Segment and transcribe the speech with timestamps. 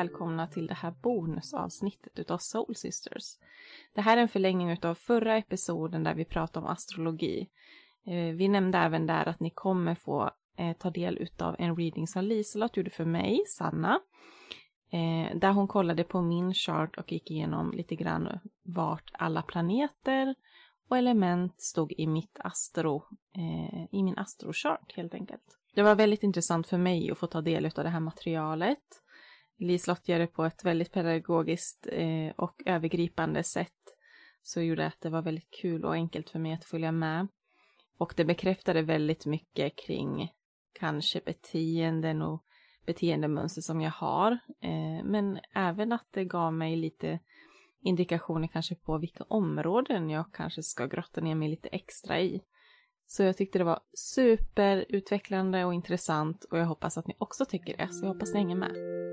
[0.00, 3.36] välkomna till det här bonusavsnittet utav Soul Sisters.
[3.94, 7.48] Det här är en förlängning utav förra episoden där vi pratade om astrologi.
[8.06, 12.06] Eh, vi nämnde även där att ni kommer få eh, ta del utav en reading
[12.06, 14.00] som Liselott gjorde för mig, Sanna.
[14.92, 20.34] Eh, där hon kollade på min chart och gick igenom lite grann vart alla planeter
[20.88, 23.04] och element stod i mitt astro,
[23.90, 25.42] i min astrochart helt enkelt.
[25.74, 28.78] Det var väldigt intressant för mig att få ta del av det här materialet.
[29.58, 31.86] Liselott gör det på ett väldigt pedagogiskt
[32.36, 33.79] och övergripande sätt.
[34.42, 37.28] Så gjorde att det var väldigt kul och enkelt för mig att följa med.
[37.98, 40.32] Och det bekräftade väldigt mycket kring
[40.72, 42.44] kanske beteenden och
[42.86, 44.32] beteendemönster som jag har.
[44.62, 47.18] Eh, men även att det gav mig lite
[47.82, 52.40] indikationer kanske på vilka områden jag kanske ska grotta ner mig lite extra i.
[53.06, 57.76] Så jag tyckte det var superutvecklande och intressant och jag hoppas att ni också tycker
[57.76, 59.09] det, så jag hoppas ni hänger med.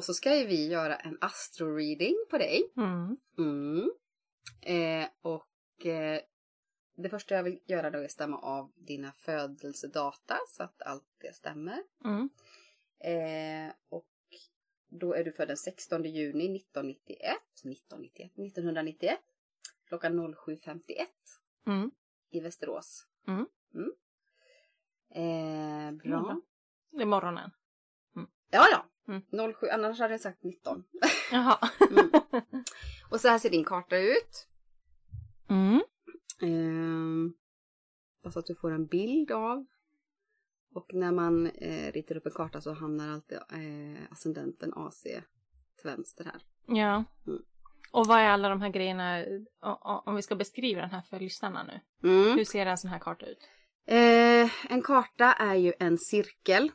[0.00, 2.72] Då så ska ju vi göra en astro-reading på dig.
[2.76, 3.16] Mm.
[3.38, 3.90] Mm.
[4.60, 6.20] Eh, och eh,
[6.96, 11.04] det första jag vill göra då är att stämma av dina födelsedata så att allt
[11.18, 11.82] det stämmer.
[12.04, 12.30] Mm.
[12.98, 14.08] Eh, och
[14.88, 17.20] då är du född den 16 juni 1991,
[17.64, 19.18] 1991, 1991
[19.88, 21.06] klockan 07.51
[21.66, 21.90] mm.
[22.30, 23.06] i Västerås.
[23.26, 23.46] Mm.
[23.74, 23.92] Mm.
[25.10, 26.40] Eh, bra.
[26.90, 27.50] Det är morgonen.
[28.50, 28.89] Ja, ja.
[29.10, 29.54] Mm.
[29.54, 30.84] 07, annars hade jag sagt 19.
[31.32, 31.58] Jaha.
[31.90, 32.10] mm.
[33.10, 34.46] Och så här ser din karta ut.
[35.48, 35.82] Mm.
[36.42, 37.32] Eh,
[38.22, 39.66] bara så att du får en bild av.
[40.74, 45.90] Och när man eh, ritar upp en karta så hamnar alltid eh, ascendenten AC till
[45.90, 46.42] vänster här.
[46.66, 47.04] Ja.
[47.26, 47.42] Mm.
[47.92, 49.24] Och vad är alla de här grejerna,
[50.04, 52.08] om vi ska beskriva den här för lyssnarna nu.
[52.08, 52.38] Mm.
[52.38, 53.48] Hur ser en sån här karta ut?
[53.86, 56.72] Eh, en karta är ju en cirkel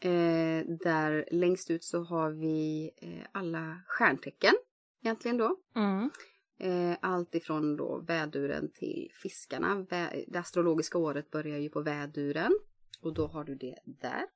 [0.00, 4.54] Eh, där längst ut så har vi eh, alla stjärntecken
[5.02, 5.56] egentligen då.
[5.74, 6.10] Mm.
[6.58, 9.86] Eh, allt ifrån då väduren till fiskarna.
[9.90, 12.52] Vä det astrologiska året börjar ju på väduren.
[13.00, 14.26] Och då har du det där.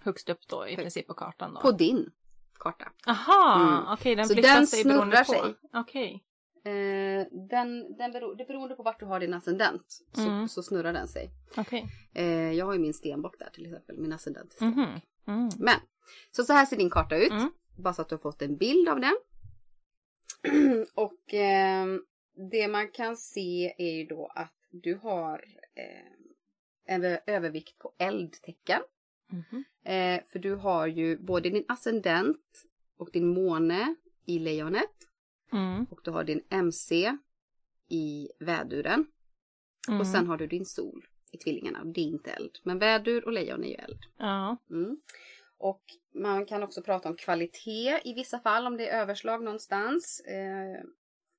[0.00, 1.60] Högst upp då i princip på kartan då?
[1.60, 2.10] På din
[2.58, 2.92] karta.
[3.06, 3.82] Aha, mm.
[3.82, 5.32] okej okay, den flyttar den på.
[5.32, 5.54] Sig.
[5.72, 6.24] Okej.
[6.64, 10.48] Eh, den, den beror, det beroende på vart du har din ascendent så, mm.
[10.48, 11.30] så snurrar den sig.
[11.56, 11.82] Okay.
[12.14, 14.78] Eh, jag har ju min stenbock där till exempel, min ascendent stenbock.
[14.78, 15.00] Mm.
[15.26, 15.50] Mm.
[15.58, 15.80] Men,
[16.30, 17.30] så så här ser din karta ut.
[17.30, 17.50] Mm.
[17.76, 19.14] Bara så att du har fått en bild av den.
[20.94, 21.86] Och eh,
[22.50, 25.44] det man kan se är ju då att du har
[25.74, 28.80] eh, en övervikt på eldtecken.
[29.30, 29.64] Mm-hmm.
[29.84, 33.94] Eh, för du har ju både din ascendent och din måne
[34.26, 34.90] i lejonet.
[35.54, 35.86] Mm.
[35.90, 37.16] Och du har din MC
[37.88, 39.06] i väduren.
[39.88, 40.00] Mm.
[40.00, 41.84] Och sen har du din sol i tvillingarna.
[41.84, 42.58] Det är inte eld.
[42.62, 43.98] Men vädur och lejon är ju eld.
[44.18, 44.56] Ja.
[44.70, 45.00] Mm.
[45.58, 45.82] Och
[46.14, 50.20] man kan också prata om kvalitet i vissa fall om det är överslag någonstans.
[50.20, 50.84] Eh,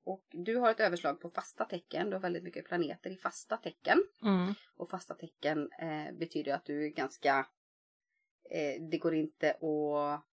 [0.03, 2.09] och du har ett överslag på fasta tecken.
[2.09, 4.03] Du har väldigt mycket planeter i fasta tecken.
[4.23, 4.53] Mm.
[4.77, 7.47] Och fasta tecken eh, betyder att du är ganska...
[8.51, 10.25] Eh, det går inte att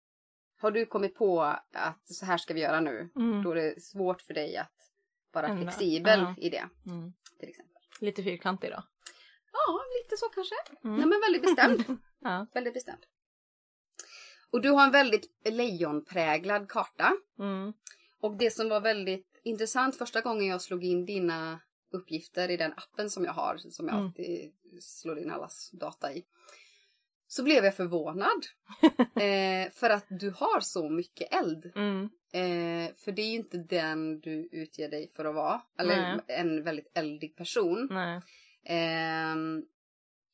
[0.63, 1.43] har du kommit på
[1.73, 3.43] att så här ska vi göra nu, mm.
[3.43, 4.73] då är det svårt för dig att
[5.33, 5.63] vara Ända.
[5.63, 6.35] flexibel ja.
[6.39, 6.69] i det.
[6.87, 7.13] Mm.
[7.39, 7.83] Till exempel.
[8.01, 8.83] Lite fyrkantig då?
[9.53, 10.55] Ja, lite så kanske.
[10.85, 10.97] Mm.
[10.97, 11.99] Nej, men väldigt bestämd.
[12.21, 12.47] ja.
[12.55, 13.03] Väldigt bestämd.
[14.51, 17.13] Och du har en väldigt lejonpräglad karta.
[17.39, 17.73] Mm.
[18.21, 21.61] Och det som var väldigt intressant första gången jag slog in dina
[21.93, 24.07] uppgifter i den appen som jag har, som jag Mm.
[24.07, 26.25] alltid slår in allas data i
[27.33, 28.47] så blev jag förvånad.
[29.17, 31.73] eh, för att du har så mycket eld.
[31.77, 32.05] Mm.
[32.33, 35.63] Eh, för det är ju inte den du utger dig för att vara.
[35.79, 36.21] Eller Nej.
[36.27, 37.91] en väldigt eldig person.
[38.65, 39.37] Eh,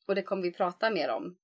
[0.07, 1.37] och det kommer vi prata mer om.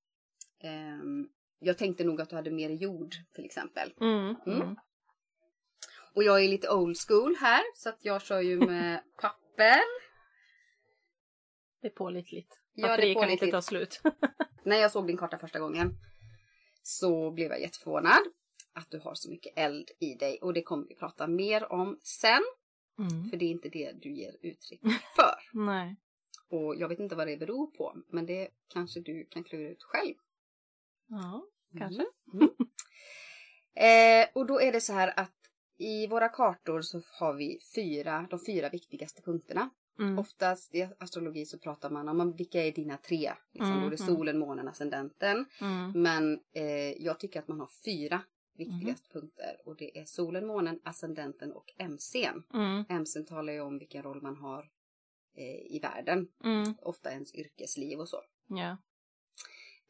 [0.64, 1.28] Eh,
[1.60, 3.94] jag tänkte nog att du hade mer jord till exempel.
[4.02, 4.36] Mm.
[4.46, 4.62] Mm.
[4.62, 4.76] Mm.
[6.14, 7.62] Och jag är lite old school här.
[7.76, 9.80] Så att jag kör ju med papper.
[11.82, 12.60] Det är pålitligt.
[12.74, 13.52] Ja, det är Batteriet kan inte pålitligt.
[13.52, 14.02] ta slut.
[14.66, 15.98] När jag såg din karta första gången
[16.84, 18.22] så blev jag jätteförvånad
[18.74, 22.00] att du har så mycket eld i dig och det kommer vi prata mer om
[22.04, 22.44] sen.
[23.00, 23.30] Mm.
[23.30, 24.82] För det är inte det du ger uttryck
[25.16, 25.36] för.
[25.66, 25.96] Nej.
[26.50, 29.84] Och jag vet inte vad det beror på, men det kanske du kan klura ut
[29.84, 30.16] själv.
[31.08, 31.46] Ja,
[31.78, 32.06] kanske.
[32.34, 32.50] Mm.
[33.76, 35.32] Eh, och då är det så här att
[35.78, 39.70] i våra kartor så har vi fyra, de fyra viktigaste punkterna.
[40.00, 40.20] Mm.
[40.20, 43.34] Oftast i astrologi så pratar man om vilka är dina tre.
[43.52, 44.16] Liksom, Mm, Då är det mm.
[44.16, 45.46] solen, månen, ascendenten.
[45.62, 45.92] Mm.
[46.02, 48.22] Men eh, jag tycker att man har fyra
[48.58, 49.62] viktigaste punkter.
[49.66, 52.44] Och det är solen, månen, ascendenten och MCn.
[52.54, 52.86] Mm.
[53.02, 54.70] MCn talar ju om vilken roll man har
[55.36, 56.28] eh, i världen.
[56.44, 56.74] Mm.
[56.82, 58.22] Ofta ens yrkesliv och så.
[58.48, 58.78] Ja.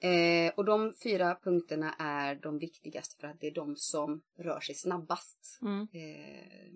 [0.09, 4.59] Eh, och de fyra punkterna är de viktigaste för att det är de som rör
[4.59, 5.87] sig snabbast Mm.
[5.93, 6.71] eh,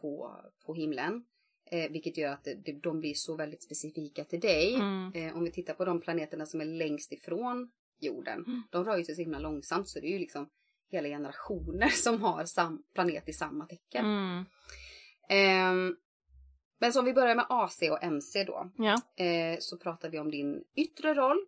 [0.00, 1.24] på, på himlen.
[1.70, 2.48] Eh, vilket gör att
[2.82, 4.74] de blir så väldigt specifika till dig.
[4.74, 5.12] Mm.
[5.14, 7.70] Eh, om vi tittar på de planeterna som är längst ifrån
[8.00, 8.44] jorden.
[8.46, 8.62] Mm.
[8.70, 10.48] De rör ju sig så himla långsamt så det är ju liksom
[10.90, 14.04] hela generationer som har sam, planet i samma tecken.
[14.04, 14.44] Mm.
[15.28, 15.96] Ehm,
[16.78, 18.70] men så om vi börjar med AC och MC då.
[18.76, 19.24] Ja.
[19.24, 21.46] Eh, så pratar vi om din yttre roll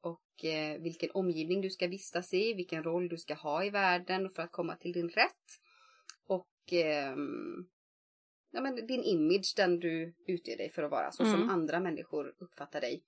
[0.00, 4.30] och eh, vilken omgivning du ska vistas i, vilken roll du ska ha i världen
[4.30, 5.60] för att komma till din rätt.
[6.26, 7.66] Och ehm,
[8.54, 11.48] ja, men din image, den du utger dig för att vara, så som Mm.
[11.50, 13.02] andra människor uppfattar dig.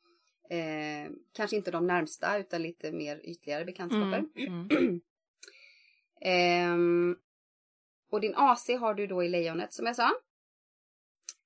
[0.51, 4.25] Eh, kanske inte de närmsta utan lite mer ytligare bekantskaper.
[4.37, 4.69] Mm.
[4.71, 5.01] Mm.
[6.21, 7.17] Ehm,
[8.11, 10.11] och din AC har du då i lejonet som jag sa.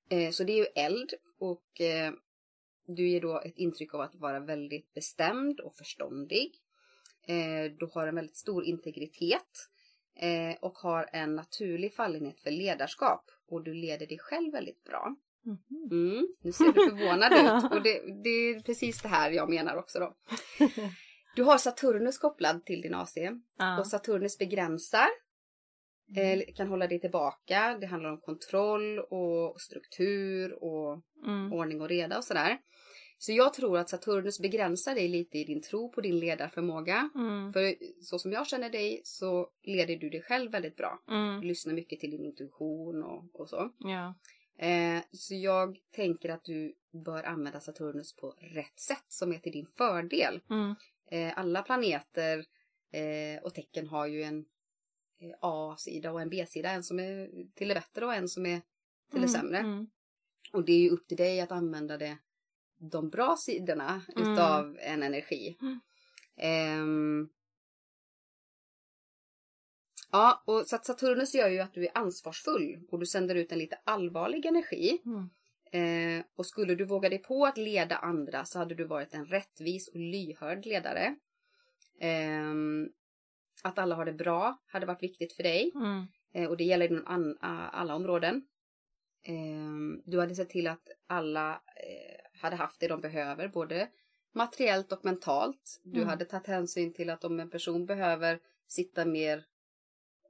[0.09, 2.13] Eh, så det är ju eld och eh,
[2.87, 6.51] du ger då ett intryck av att vara väldigt bestämd och förståndig.
[7.27, 9.69] Eh, du har en väldigt stor integritet
[10.15, 15.15] eh, och har en naturlig fallenhet för ledarskap och du leder dig själv väldigt bra.
[15.45, 15.59] Mhm.
[15.91, 19.75] Mm, nu ser du förvånad ut och det, det är precis det här jag menar
[19.75, 20.15] också då.
[21.35, 23.17] Du har Saturnus kopplad till din AC
[23.57, 23.79] Ja.
[23.79, 25.07] och Saturnus begränsar,
[26.17, 27.77] eh, kan hålla dig tillbaka.
[27.81, 31.53] Det handlar om kontroll och struktur och Mm.
[31.53, 32.57] ordning och reda och sådär.
[33.21, 37.09] Så jag tror att Saturnus begränsar dig lite i din tro på din ledarförmåga.
[37.15, 37.53] Mm.
[37.53, 41.03] För så som jag känner dig så leder du dig själv väldigt bra.
[41.07, 41.41] Du Mm.
[41.41, 43.71] lyssnar mycket till din intuition och, och så.
[43.77, 44.15] Ja.
[44.67, 46.75] Eh, så jag tänker att du
[47.05, 50.41] bör använda Saturnus på rätt sätt som är till din fördel.
[50.49, 50.75] Mm.
[51.11, 52.45] Eh, alla planeter
[52.91, 54.39] eh, och tecken har ju en
[55.19, 56.69] eh, A-sida och en B-sida.
[56.71, 58.61] En som är till det bättre och en som är
[59.11, 59.57] till det sämre.
[59.57, 59.87] Mm.
[60.53, 62.17] Och det är ju upp till dig att använda det,
[62.81, 64.33] de bra sidorna Mm.
[64.33, 65.57] utav en energi.
[65.61, 65.79] Mm.
[66.37, 67.29] Ehm,
[70.11, 73.51] ja, och så att Saturnus gör ju att du är ansvarsfull och du sänder ut
[73.51, 75.01] en lite allvarlig energi.
[75.05, 75.29] Mm.
[75.73, 79.25] Eh, och skulle du våga dig på att leda andra så hade du varit en
[79.25, 81.15] rättvis och lyhörd ledare.
[81.99, 82.89] Ehm,
[83.63, 85.71] att alla har det bra hade varit viktigt för dig.
[85.75, 86.05] Mm.
[86.33, 87.37] Eh, och det gäller inom
[87.71, 88.47] alla områden.
[89.23, 93.89] Ehm, du hade sett till att alla eh, hade haft det de behöver, både
[94.33, 95.79] materiellt och mentalt.
[95.83, 96.09] Du Mm.
[96.09, 99.45] hade tagit hänsyn till att om en person behöver sitta mer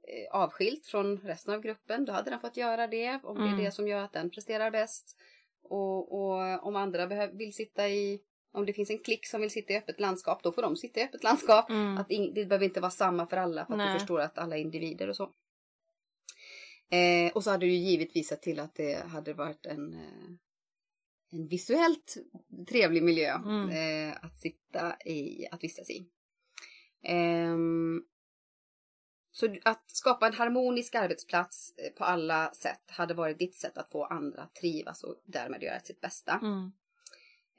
[0.08, 3.20] eh, avskilt från resten av gruppen, då hade den fått göra det.
[3.24, 3.58] Om det Mm.
[3.58, 5.16] är det som gör att den presterar bäst.
[5.62, 8.20] Och, och om andra vill sitta i,
[8.52, 11.00] om det finns en klick som vill sitta i öppet landskap, då får de sitta
[11.00, 11.70] i öppet landskap.
[11.70, 11.98] Mm.
[11.98, 13.92] Att det behöver inte vara samma för alla för att Nej.
[13.92, 15.32] du förstår att alla är individer och så.
[16.90, 20.30] Eh, och så hade du givetvis sett till att det hade varit en, eh,
[21.32, 22.16] en visuellt
[22.68, 23.68] trevlig miljö Mm.
[23.68, 26.06] eh, att sitta i, att vistas i.
[27.02, 28.02] Ehm,
[29.34, 33.90] så att skapa en harmonisk arbetsplats eh, på alla sätt hade varit ditt sätt att
[33.90, 36.40] få andra att trivas och därmed göra sitt bästa.
[36.42, 36.72] Mm.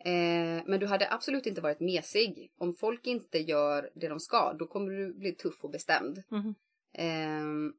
[0.05, 2.51] Eh, men du hade absolut inte varit mesig.
[2.57, 6.23] Om folk inte gör det de ska, då kommer du bli tuff och bestämd.
[6.31, 6.53] Mm.
[6.93, 7.73] Eh,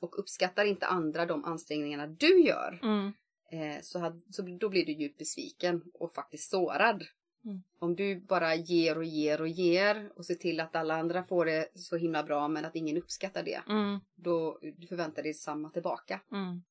[0.00, 3.12] och uppskattar inte andra de ansträngningarna du gör, Mm.
[3.52, 7.04] Eh, så, had, så då blir du djupt besviken och faktiskt sårad.
[7.44, 7.62] Mm.
[7.78, 11.44] Om du bara ger och ger och ger och ser till att alla andra får
[11.44, 14.00] det så himla bra men att ingen uppskattar det, Mm.
[14.14, 16.20] då du förväntar dig samma tillbaka.
[16.32, 16.62] Mm.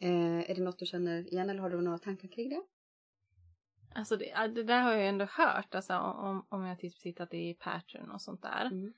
[0.00, 2.62] Eh, är det något du känner igen eller har du några tankar kring det?
[3.94, 7.34] Alltså det, det där har jag ju ändå hört, alltså om, om jag typ tittat
[7.34, 8.66] i pattern och sånt där.
[8.66, 8.92] Mm.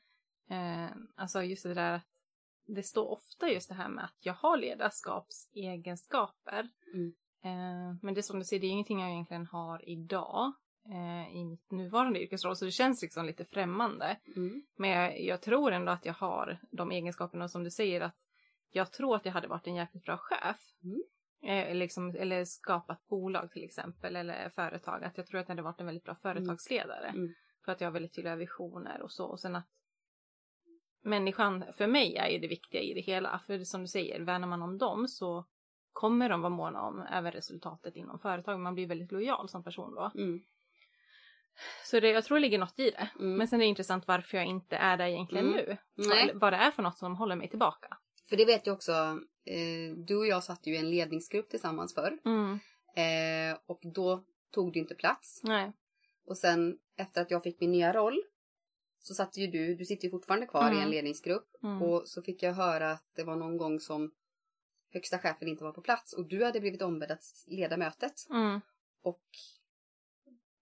[0.51, 2.14] Eh, alltså just det där att
[2.67, 6.69] det står ofta just det här med att jag har ledarskapsegenskaper.
[6.95, 7.15] Mm.
[7.45, 10.53] Eh, men det är som du säger, det är ingenting jag egentligen har idag
[10.91, 14.17] eh, i mitt nuvarande yrkesroll, så det känns liksom lite främmande.
[14.37, 14.63] Mm.
[14.77, 18.17] Men jag, jag tror ändå att jag har de egenskaperna som du säger att
[18.71, 20.61] jag tror att jag hade varit en jäkligt bra chef.
[20.83, 21.03] Mm.
[21.47, 25.05] Eh, liksom, eller skapat bolag till exempel, eller företag.
[25.05, 27.09] Att jag tror att jag hade varit en väldigt bra företagsledare.
[27.09, 27.35] Mm.
[27.65, 29.27] För att jag har väldigt tydliga visioner och så.
[29.27, 29.69] Och sen att
[31.05, 33.41] människan för mig är ju det viktiga i det hela.
[33.47, 35.45] För som du säger, värnar man om dem så
[35.93, 38.61] kommer de vara måna om även resultatet inom företaget.
[38.61, 40.11] Man blir väldigt lojal som person då.
[40.15, 40.41] Mm.
[41.85, 43.09] Så det, jag tror det ligger något i det.
[43.21, 43.37] Mm.
[43.37, 45.57] Men sen är det intressant varför jag inte är där egentligen Mm.
[45.57, 45.77] nu.
[45.95, 46.27] Nej.
[46.33, 47.99] Vad, vad det är för något som håller mig tillbaka.
[48.29, 48.93] För det vet jag också,
[49.45, 52.19] eh, du och jag satt ju i en ledningsgrupp tillsammans förr.
[52.25, 52.59] Mm.
[52.97, 55.41] Eh, och då tog du inte plats.
[55.45, 55.73] Nej.
[56.27, 58.23] Och sen efter att jag fick min nya roll
[59.07, 60.83] så satt ju du, du sitter ju fortfarande kvar i Mm.
[60.83, 61.49] en ledningsgrupp.
[61.63, 61.83] Mm.
[61.83, 64.11] Och så fick jag höra att det var någon gång som
[64.93, 68.27] högsta chefen inte var på plats och du hade blivit ombedd att leda mötet.
[68.31, 68.61] Mm.
[69.03, 69.23] Och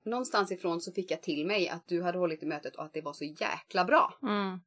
[0.05, 2.93] någonstans ifrån så fick jag till mig att du hade hållit i mötet och att
[2.93, 4.19] det var så jäkla bra.
[4.23, 4.61] Mm.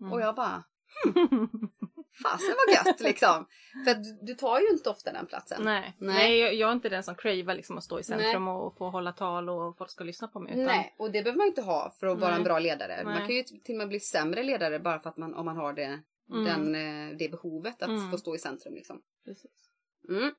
[0.00, 0.12] Mm.
[0.12, 0.64] Och jag bara,
[2.22, 3.46] fasen vad gött liksom.
[3.84, 5.62] För du, du tar ju inte ofta den platsen.
[5.64, 6.14] Nej, Nej.
[6.14, 6.38] Nej.
[6.38, 9.12] jag, jag är inte den som cravar liksom att stå i centrum och få hålla
[9.12, 10.52] tal och folk ska lyssna på mig.
[10.52, 12.38] Utan, Nej, och det behöver man inte ha för att vara Nej.
[12.38, 13.04] en bra ledare.
[13.04, 13.26] Man Nej.
[13.26, 15.72] kan ju till och med bli sämre ledare bara för att man, om man har
[15.72, 16.44] det, Mm.
[16.44, 18.10] den, eh, det behovet att Mm.
[18.10, 18.74] få stå i centrum.
[18.74, 19.02] Liksom.
[19.24, 19.70] Precis.
[20.08, 20.34] Mm.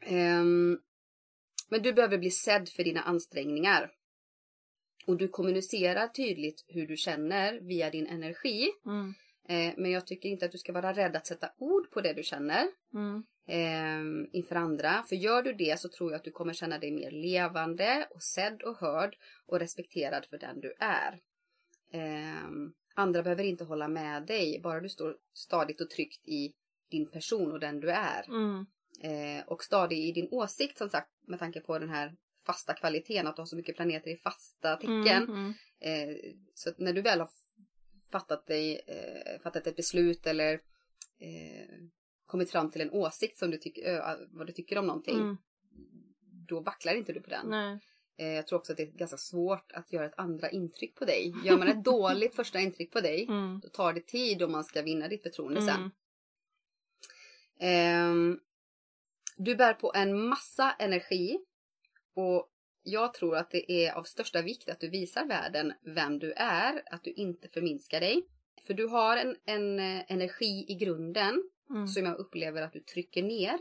[0.00, 0.78] Ehm,
[1.68, 3.90] men du behöver bli sedd för dina ansträngningar.
[5.06, 8.70] Och du kommunicerar tydligt hur du känner via din energi.
[8.86, 9.14] Mm.
[9.48, 12.12] Eh, men jag tycker inte att du ska vara rädd att sätta ord på det
[12.12, 13.24] du känner Mm.
[13.48, 15.02] eh, inför andra.
[15.08, 18.22] För gör du det så tror jag att du kommer känna dig mer levande och
[18.22, 21.20] sedd och hörd och respekterad för den du är.
[21.92, 22.50] Eh,
[22.94, 26.52] andra behöver inte hålla med dig, bara du står stadigt och tryggt i
[26.90, 28.24] din person och den du är.
[28.28, 28.66] Mm.
[29.02, 33.26] Eh, och stadig i din åsikt som sagt med tanke på den här fasta kvaliteten,
[33.26, 35.22] att du har så mycket planeter i fasta tecken.
[35.22, 35.30] Mm.
[35.30, 35.54] Mm.
[35.80, 36.16] Eh,
[36.54, 37.30] så när du väl har
[38.10, 40.52] fattat, dig, eh, fattat ett beslut eller
[41.18, 41.68] eh,
[42.26, 45.36] kommit fram till en åsikt som du tycker, vad du tycker om någonting, Mm.
[46.48, 47.50] då vacklar inte du på den.
[47.50, 47.78] Nej.
[48.18, 51.04] Eh, jag tror också att det är ganska svårt att göra ett andra intryck på
[51.04, 51.34] dig.
[51.44, 53.60] Gör man ett dåligt första intryck på dig, Mm.
[53.62, 55.76] då tar det tid om man ska vinna ditt förtroende sen.
[55.76, 55.90] Mm.
[57.60, 58.40] Ehm,
[59.36, 61.38] du bär på en massa energi
[62.14, 62.50] och
[62.86, 66.82] jag tror att det är av största vikt att du visar världen vem du är,
[66.86, 68.22] att du inte förminskar dig.
[68.66, 71.86] För du har en, en eh, energi i grunden Mm.
[71.86, 73.58] som jag upplever att du trycker ner.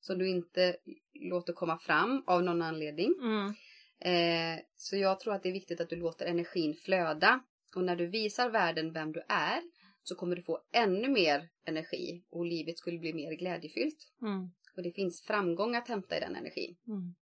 [0.00, 0.76] Som du inte
[1.14, 3.14] låter komma fram av någon anledning.
[3.22, 3.54] Mm.
[4.00, 7.40] Eh, så jag tror att det är viktigt att du låter energin flöda.
[7.76, 9.62] Och när du visar världen vem du är
[10.02, 13.98] så kommer du få ännu mer energi och livet skulle bli mer glädjefyllt.
[14.22, 14.50] Mm.
[14.76, 16.76] Och det finns framgång att hämta i den energin.
[16.86, 17.14] Mm.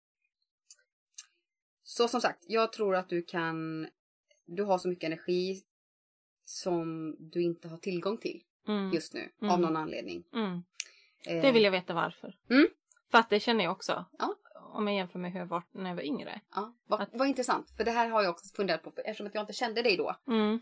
[1.90, 3.88] Så som sagt, jag tror att du kan...
[4.46, 5.62] Du har så mycket energi
[6.44, 8.92] som du inte har tillgång till Mm.
[8.92, 9.52] just nu Mm.
[9.54, 10.24] av någon anledning.
[10.34, 10.62] Mm.
[11.26, 12.38] Eh, Det vill jag veta varför.
[12.50, 12.66] Mm.
[13.10, 14.04] För att det känner jag också.
[14.18, 14.34] Ja.
[14.72, 16.40] Om jag jämför med hur jag var när jag var yngre.
[16.54, 17.70] Ja, vad, Att- intressant.
[17.76, 18.92] För det här har jag också funderat på.
[18.96, 20.16] Eftersom att jag inte kände dig då.
[20.26, 20.60] Mm.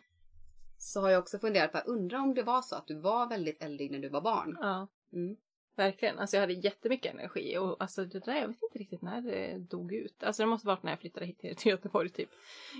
[0.78, 3.62] Så har jag också funderat på, undra om det var så att du var väldigt
[3.62, 4.56] eldig när du var barn.
[4.60, 4.88] Ja.
[5.12, 5.36] Mm.
[5.76, 6.18] Verkligen.
[6.18, 9.58] Alltså jag hade jättemycket energi och alltså det där, jag vet inte riktigt när det
[9.58, 10.22] dog ut.
[10.22, 12.30] Alltså det måste varit när jag flyttade hit till Göteborg typ.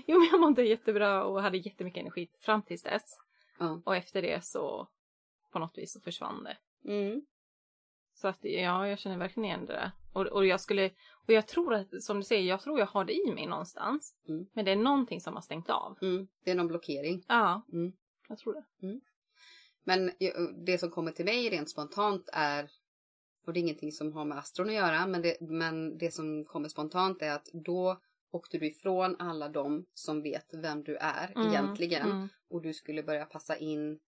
[0.07, 3.17] Jo men jag mådde jättebra och hade jättemycket energi fram tills dess.
[3.59, 3.81] Ja.
[3.85, 4.87] Och efter det så
[5.51, 6.57] på något vis så försvann det.
[6.91, 7.25] Mm.
[8.13, 9.91] Så att ja, jag känner verkligen igen det där.
[10.13, 10.85] Och, och jag skulle,
[11.27, 14.15] och jag tror att, som du säger, jag tror jag har det i mig någonstans.
[14.27, 14.45] Mm.
[14.53, 15.97] Men det är någonting som har stängt av.
[16.01, 16.27] Mm.
[16.43, 17.23] Det är någon blockering.
[17.27, 17.93] Ja, Mm.
[18.29, 18.63] jag tror det.
[19.83, 22.69] Men ju- det som kommer till mig rent spontant är,
[23.47, 26.45] och det är ingenting som har med astron att göra, men det, men det som
[26.45, 28.01] kommer spontant är att då
[28.31, 32.11] åkte du ifrån alla de som vet vem du är Mm, egentligen.
[32.11, 33.99] Mm, Och du skulle börja passa in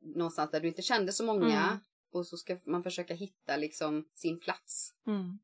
[0.00, 1.60] någonstans där du inte kände så många.
[1.62, 1.76] Mm.
[2.12, 4.94] Och så ska man försöka hitta liksom sin plats.
[5.06, 5.38] mm,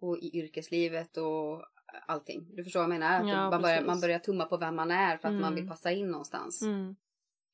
[0.00, 1.64] Och i yrkeslivet och
[2.06, 2.46] allting.
[2.56, 3.20] Du förstår vad jag menar?
[3.20, 5.54] Att Ja, man, börjar, man börjar tumma på vem man är för att man Mm.
[5.54, 6.62] vill passa in någonstans.
[6.62, 6.96] mm.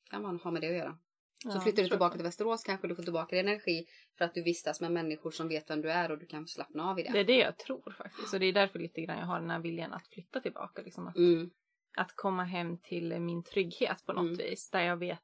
[0.09, 0.97] kan man ha med det att göra.
[1.43, 3.85] Så Ja, flyttar du tillbaka till Västerås kanske du får tillbaka din energi
[4.17, 6.89] för att du vistas med människor som vet vem du är och du kan slappna
[6.89, 7.11] av i det.
[7.11, 8.33] Det är det jag tror faktiskt.
[8.33, 10.81] Och det är därför lite grann jag har den här viljan att flytta tillbaka.
[10.81, 11.49] Liksom att, Mm.
[11.97, 14.37] att komma hem till min trygghet på något Mm.
[14.37, 14.69] vis.
[14.69, 15.19] Där jag vet.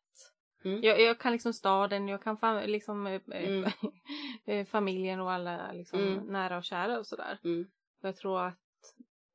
[0.66, 0.82] Mm.
[0.84, 3.72] Jag, jag kan liksom staden, jag kan fam- liksom eh, Mm.
[4.46, 6.26] eh, familjen och alla liksom Mm.
[6.26, 7.40] nära och kära och sådär.
[7.44, 7.66] Mm.
[8.02, 8.58] Jag tror att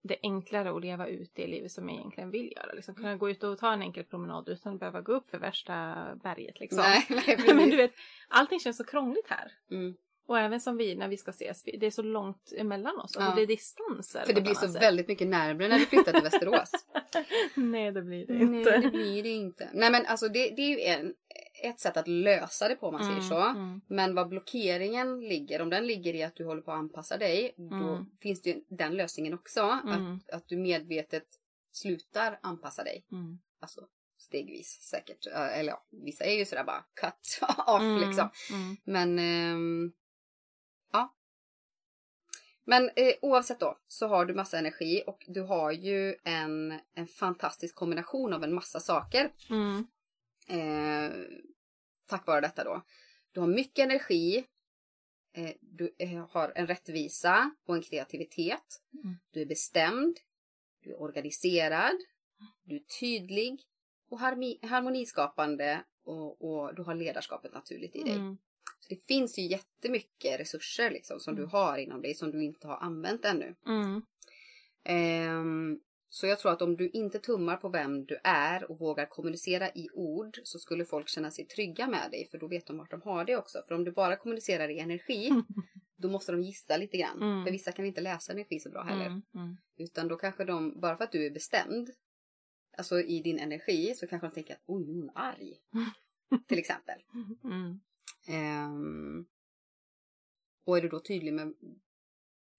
[0.06, 2.72] det är enklare att leva ut det livet som jag egentligen vill göra.
[2.72, 5.38] Liksom kunna gå ut och ta en enkel promenad utan att behöva gå upp för
[5.38, 6.78] värsta berget liksom.
[6.82, 7.92] Nej, nej Men du vet,
[8.28, 9.52] allting känns så krångligt här.
[9.70, 9.94] Mm.
[10.26, 13.16] Och även som vi när vi ska ses, vi- det är så långt emellan oss.
[13.16, 13.34] Alltså Ja.
[13.36, 14.22] det är distanser.
[14.26, 14.82] För det blir så sätt.
[14.82, 16.70] väldigt mycket närmare när du flyttar till Västerås.
[17.54, 18.78] Nej, det blir det Nej, inte.
[18.78, 19.70] det blir det inte.
[19.74, 21.14] Nej men alltså det, det är ju en,
[21.64, 23.40] ett sätt att lösa det på om man säger så.
[23.48, 27.16] Mm, Men vad blockeringen ligger, om den ligger i att du håller på att anpassa
[27.18, 28.06] dig, då Mm.
[28.20, 29.60] finns det ju den lösningen också.
[29.60, 29.88] Mm.
[30.14, 31.26] Att, att du medvetet
[31.72, 33.04] slutar anpassa dig.
[33.12, 35.26] mm, Alltså stegvis säkert.
[35.26, 38.28] Eller ja, vissa är ju sådär bara cut off Mm, liksom.
[38.52, 39.92] mm, Men ehm,
[40.92, 41.14] ja.
[42.66, 47.06] Men eh, oavsett då så har du massa energi och du har ju en, en
[47.06, 49.32] fantastisk kombination av en massa saker.
[49.50, 49.86] mm,
[50.48, 51.10] Eh,
[52.18, 52.82] tack vare detta då.
[53.32, 54.44] Du har mycket energi.
[55.32, 58.82] Eh, du eh, har en rättvisa och en kreativitet.
[59.04, 59.16] Mm.
[59.30, 60.16] Du är bestämd.
[60.82, 61.96] Du är organiserad.
[62.64, 63.60] Du är tydlig
[64.10, 64.18] och
[64.62, 68.12] harmoniskapande och, och du har ledarskapet naturligt i dig.
[68.14, 68.36] mm,
[68.80, 71.50] Så det finns ju jättemycket resurser liksom som du Mm.
[71.50, 73.54] har inom dig som du inte har använt ännu.
[74.84, 75.80] Ehm,
[76.14, 79.70] så jag tror att om du inte tummar på vem du är och vågar kommunicera
[79.70, 82.90] i ord så skulle folk känna sig trygga med dig för då vet de vart
[82.90, 83.62] de har det också.
[83.68, 85.30] För om du bara kommunicerar i energi
[85.96, 87.22] då måste de gissa lite grann.
[87.22, 87.44] Mm.
[87.44, 89.06] För vissa kan inte läsa energi så bra heller.
[89.06, 91.90] mm, mm, Utan då kanske de, bara för att du är bestämd,
[92.76, 95.58] alltså i din energi så kanske de tänker att oj, nu är hon arg.
[96.48, 97.02] Till exempel.
[98.26, 99.26] Ehm,
[100.64, 101.54] och är du då tydlig med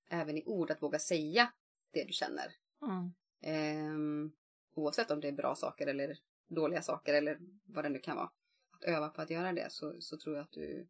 [0.09, 1.53] även i ord att våga säga
[1.93, 2.53] det du känner.
[2.81, 3.13] mm,
[3.45, 4.31] Ehm,
[4.73, 8.29] oavsett om det är bra saker eller dåliga saker eller vad det nu kan vara.
[8.71, 10.87] Att öva på att göra det så, så tror jag att du,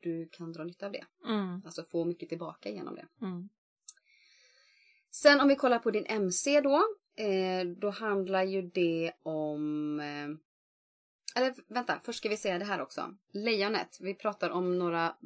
[0.00, 1.04] du kan dra nytta av det.
[1.24, 3.06] mm, Alltså få mycket tillbaka genom det.
[3.22, 3.48] mm,
[5.10, 6.82] Sen om vi kollar på din MC då.
[7.16, 10.00] Eh, då handlar ju det om...
[10.00, 10.28] Eh,
[11.36, 13.16] eller vänta, först ska vi säga det här också.
[13.32, 15.16] Lejonet, vi pratar om några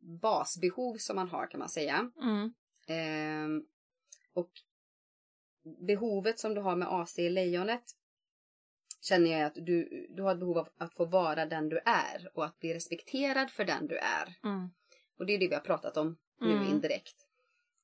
[0.00, 2.10] basbehov som man har kan man säga.
[2.22, 2.54] mm,
[2.86, 3.62] Eh,
[4.32, 4.50] och
[5.78, 7.82] behovet som du har med AC i lejonet
[9.00, 12.30] känner jag att du, du har ett behov av att få vara den du är
[12.34, 14.34] och att bli respekterad för den du är.
[14.44, 14.68] mm,
[15.18, 16.68] Och det är det vi har pratat om nu Mm.
[16.68, 17.16] indirekt.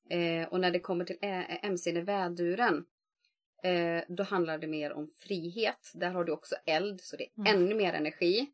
[0.09, 2.85] Eh, och när det kommer till ä- MC i väduren
[3.63, 5.91] eh, då handlar det mer om frihet.
[5.93, 7.55] Där har du också eld så det är Mm.
[7.55, 8.51] ännu mer energi.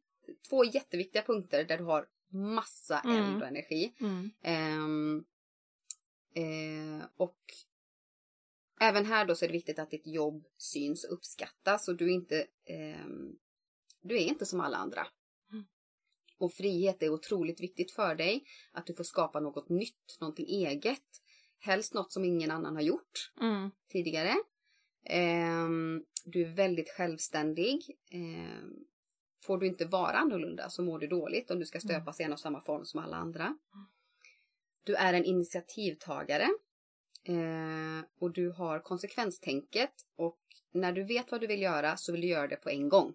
[0.49, 3.17] Två jätteviktiga punkter där du har massa Mm.
[3.17, 3.93] eld och energi.
[4.01, 5.23] mm, Ehm,
[6.33, 7.37] eh, och
[8.81, 12.05] även här då så är det viktigt att ditt jobb syns och uppskattas och du
[12.05, 13.35] är inte, ehm,
[14.01, 15.07] du är inte som alla andra.
[15.51, 15.65] Mm.
[16.37, 18.43] Och frihet är otroligt viktigt för dig.
[18.71, 21.21] Att du får skapa något nytt, någonting eget.
[21.59, 24.35] Helst något som ingen annan har gjort mm, tidigare.
[25.05, 27.97] Ehm, du är väldigt självständig.
[28.11, 28.73] Ehm,
[29.41, 32.33] får du inte vara annorlunda så mår du dåligt om du ska stöpas i en
[32.33, 33.57] och samma form som alla andra.
[34.83, 36.47] Du är en initiativtagare.
[37.23, 40.39] Eh, och du har konsekvenstänket och
[40.71, 43.13] när du vet vad du vill göra så vill du göra det på en gång.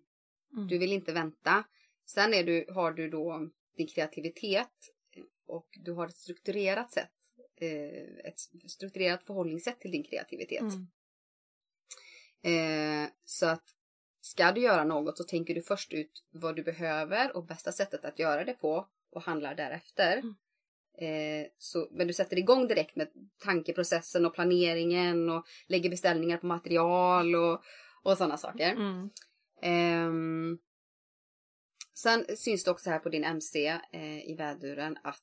[0.53, 1.65] mm, Du vill inte vänta.
[2.07, 4.73] Sen är du, har du då din kreativitet
[5.47, 7.11] och du har ett strukturerat sätt.
[7.57, 8.39] Eh, ett
[8.71, 10.61] strukturerat förhållningssätt till din kreativitet.
[10.63, 10.87] mm,
[12.43, 13.65] Eh, så att
[14.21, 18.05] ska du göra något så tänker du först ut vad du behöver och bästa sättet
[18.05, 20.17] att göra det på och handlar därefter.
[20.17, 20.35] Mm.
[20.99, 23.09] Eh, så, men du sätter igång direkt med
[23.45, 27.63] tankeprocessen och planeringen och lägger beställningar på material och,
[28.03, 28.73] och sådana saker.
[28.73, 29.11] mm,
[29.63, 30.59] Ehm,
[31.95, 35.23] sen syns det också här på din MC eh, i väduren att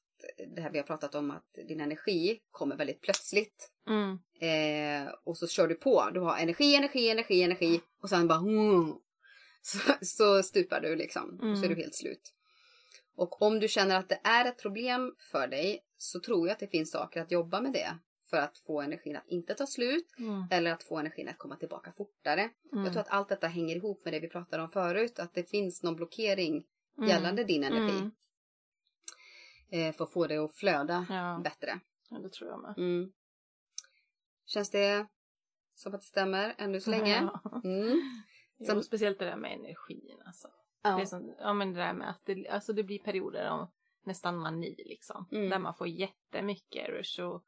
[0.56, 3.70] det här vi har pratat om att din energi kommer väldigt plötsligt.
[3.90, 6.10] mm, Eh, och så kör du på.
[6.14, 8.94] Du har energi, energi, energi, energi och sen bara mm,
[9.62, 11.30] så, så stupar du liksom.
[11.34, 11.78] Och så är du Mm.
[11.78, 12.34] helt slut.
[13.16, 16.60] Och om du känner att det är ett problem för dig så tror jag att
[16.60, 17.98] det finns saker att jobba med det.
[18.30, 21.56] För att få energin att inte ta slut mm, eller att få energin att komma
[21.56, 22.50] tillbaka fortare.
[22.72, 25.20] mm, Jag tror att allt detta hänger ihop med det vi pratade om förut.
[25.20, 26.66] Att det finns någon blockering
[26.98, 27.98] mm, gällande din energi.
[27.98, 28.12] mm.
[29.70, 31.42] Eh, för att få det att flöda Ja.
[31.44, 31.80] bättre.
[32.10, 32.74] Ja, det tror jag med.
[32.78, 33.12] Mm.
[34.46, 35.08] Känns det
[35.76, 37.30] som att det stämmer ännu så länge?
[37.44, 37.62] Ja.
[37.64, 38.00] Mm.
[38.58, 40.48] Jo, Som- speciellt det där med energin alltså.
[40.84, 40.96] Ja.
[40.96, 43.68] Det, är som, ja, men det där med att det, alltså det blir perioder av
[44.04, 45.26] nästan mani liksom.
[45.32, 45.50] Mm.
[45.50, 47.44] Där man får jättemycket rush och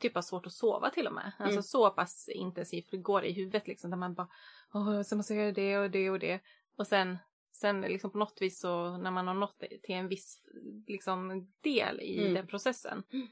[0.00, 1.32] typ har svårt att sova till och med.
[1.38, 1.62] Alltså Mm.
[1.62, 3.90] så pass intensivt det går i huvudet liksom.
[3.90, 4.28] Där man bara,
[4.72, 6.40] åh, så måste jag göra det och det och det.
[6.76, 7.18] Och sen,
[7.52, 10.42] sen liksom på något vis så när man har nått till en viss
[10.86, 12.34] liksom del i Mm.
[12.34, 13.02] den processen.
[13.12, 13.28] Mm.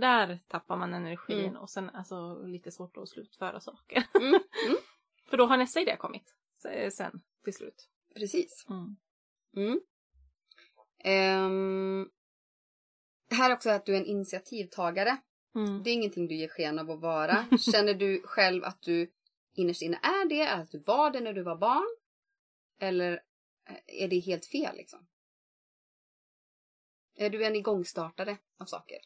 [0.00, 1.56] Där tappar man energin Mm.
[1.56, 4.04] och sen alltså lite svårt att slutföra saker.
[5.30, 7.88] För då har nästa idé kommit se- sen till slut.
[8.16, 8.66] Precis.
[8.70, 8.96] Mm.
[9.56, 9.80] Mm.
[10.98, 12.10] Ehm,
[13.30, 15.16] här också att du är en initiativtagare.
[15.54, 15.82] Mm.
[15.82, 17.46] Det är ingenting du ger sken av att vara.
[17.72, 19.12] Känner du själv att du
[19.54, 20.48] innerst inne är det?
[20.48, 21.96] Att du var det när du var barn?
[22.78, 23.12] Eller
[23.68, 25.06] eh, är det helt fel liksom?
[27.14, 28.98] Är du en igångstartare av saker?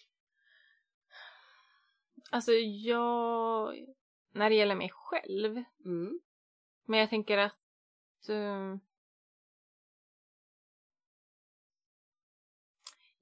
[2.30, 3.74] Alltså jag,
[4.32, 6.20] när det gäller mig själv Mm.
[6.84, 8.76] Men jag tänker att uh...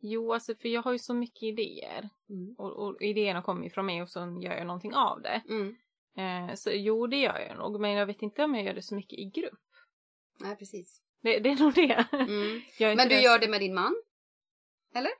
[0.09, 2.09] Jo, alltså för jag har ju så mycket idéer.
[2.29, 2.55] Mm.
[2.59, 5.42] Och, och idéerna kommer ju från mig och så gör jag någonting av det.
[5.49, 5.77] Mm.
[6.16, 7.81] Eh, så jo, det gör jag nog.
[7.81, 9.61] Men jag vet inte om jag gör det så mycket i grupp.
[10.40, 11.03] Nej, precis.
[11.21, 12.07] Det, det är nog det.
[12.12, 12.61] Mm.
[12.79, 14.03] Är Men du den- gör det med din man?
[14.94, 15.11] Eller?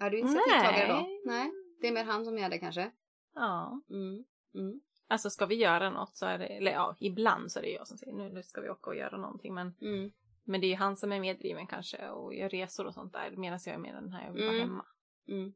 [0.00, 0.94] Är du initiativtagare då?
[1.00, 1.20] Nej.
[1.24, 1.52] Nej.
[1.80, 2.90] Det är mer han som gör det kanske?
[3.34, 3.80] Ja.
[3.90, 4.24] Mm.
[4.54, 4.80] Mm.
[5.08, 7.88] Alltså ska vi göra något så är det, eller ja, ibland så är det jag
[7.88, 9.54] som säger nu, nu ska vi åka och göra någonting.
[9.54, 10.12] Men, Mm.
[10.46, 13.30] Men det är ju han som är medriven kanske och gör resor och sånt där.
[13.36, 14.68] Medan jag är med den här, jag vill vara Mm.
[14.68, 14.84] hemma.
[15.28, 15.52] Mm.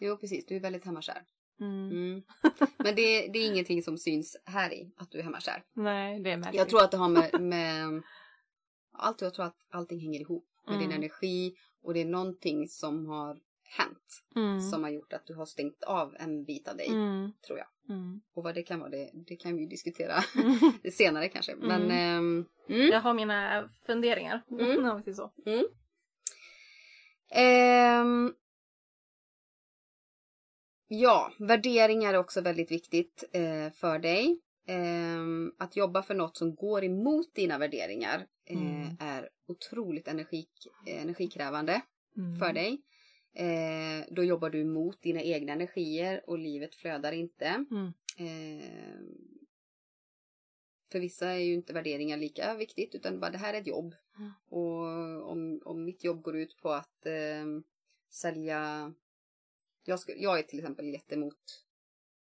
[0.00, 0.46] Jo, precis.
[0.46, 1.22] Du är väldigt hemmakär.
[1.60, 1.90] Mm.
[1.90, 2.22] Mm.
[2.78, 5.64] Men det, det är ingenting som syns här i, att du är hemmakär.
[5.72, 6.58] Nej, det är märkligt.
[6.58, 8.02] Jag tror att det har med, med
[8.92, 10.96] allt, jag tror att allting hänger ihop med din Mm.
[10.98, 14.60] energi och det är någonting som har hänt mm.
[14.60, 17.32] som har gjort att du har stängt av en bit av dig, Mm.
[17.46, 17.66] tror jag.
[17.96, 18.20] Mm.
[18.34, 20.72] Och vad det kan vara, det, det kan vi diskutera Mm.
[20.92, 21.56] senare kanske.
[21.56, 22.46] Men mm.
[22.68, 24.42] Jag har mina funderingar.
[24.48, 25.32] Om vi säger så.
[27.30, 28.34] Ehm,
[30.88, 34.40] ja, värderingar är också väldigt viktigt eh, för dig.
[34.66, 40.46] Ehm, att jobba för något som går emot dina värderingar eh, är otroligt energi,
[40.86, 41.80] energikrävande
[42.16, 42.38] Mm.
[42.38, 42.82] för dig.
[43.32, 47.64] Eh, då jobbar du emot dina egna energier och livet flödar inte.
[47.70, 47.92] Mm.
[48.16, 49.00] Eh,
[50.92, 53.94] för vissa är ju inte värderingar lika viktigt utan bara det här är ett jobb.
[54.18, 54.30] Mm.
[54.48, 57.46] Och om, om mitt jobb går ut på att eh,
[58.10, 58.92] sälja...
[59.84, 61.64] Jag, skulle, jag är till exempel jättemot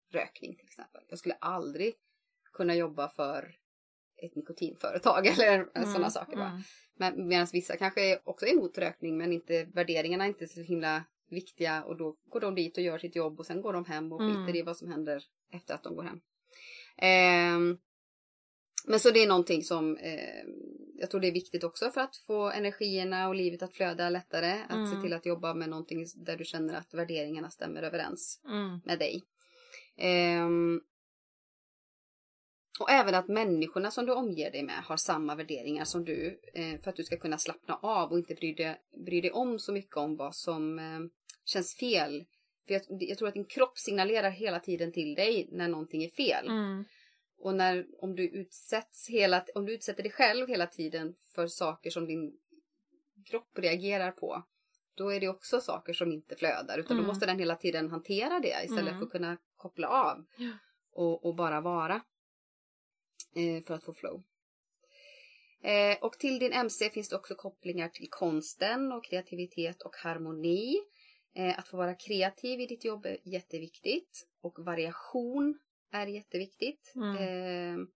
[0.09, 1.03] rökning till exempel.
[1.07, 1.93] Jag skulle aldrig
[2.53, 3.57] kunna jobba för
[4.17, 6.33] ett nikotinföretag eller sådana saker.
[6.33, 6.61] Mm.
[6.95, 10.61] Men medan vissa kanske är också är emot rökning men inte värderingarna är inte så
[10.61, 13.85] himla viktiga och då går de dit och gör sitt jobb och sen går de
[13.85, 14.55] hem och skiter Mm.
[14.55, 16.21] i vad som händer efter att de går hem.
[16.97, 17.77] Ehm,
[18.87, 20.43] men så det är någonting som eh,
[20.95, 24.51] jag tror det är viktigt också för att få energierna och livet att flöda lättare.
[24.69, 25.01] Att se Mm.
[25.01, 28.79] till att jobba med någonting där du känner att värderingarna stämmer överens Mm.
[28.85, 29.23] med dig.
[29.97, 30.81] Ehm,
[32.79, 36.39] och även att människorna som du omger dig med har samma värderingar som du.
[36.53, 39.59] Eh, för att du ska kunna slappna av och inte bry dig, bry dig om
[39.59, 40.99] så mycket om vad som eh,
[41.45, 42.25] känns fel.
[42.67, 46.09] För jag, jag tror att din kropp signalerar hela tiden till dig när någonting är
[46.09, 46.47] fel.
[46.47, 46.85] Mm.
[47.39, 51.89] Och när, om du utsätts hela, om du utsätter dig själv hela tiden för saker
[51.89, 52.37] som din
[53.29, 54.43] kropp reagerar på.
[54.95, 57.03] Då är det också saker som inte flödar utan Mm.
[57.03, 58.99] då måste den hela tiden hantera det istället Mm.
[58.99, 60.25] för att kunna koppla av.
[60.93, 62.01] Och, och bara vara.
[63.35, 64.23] Eh, för att få flow.
[65.63, 70.75] Eh, och till din MC finns det också kopplingar till konsten och kreativitet och harmoni.
[71.35, 74.27] Eh, att få vara kreativ i ditt jobb är jätteviktigt.
[74.41, 75.59] Och variation
[75.91, 76.93] är jätteviktigt.
[76.95, 77.15] Mm.
[77.15, 77.87] Eh,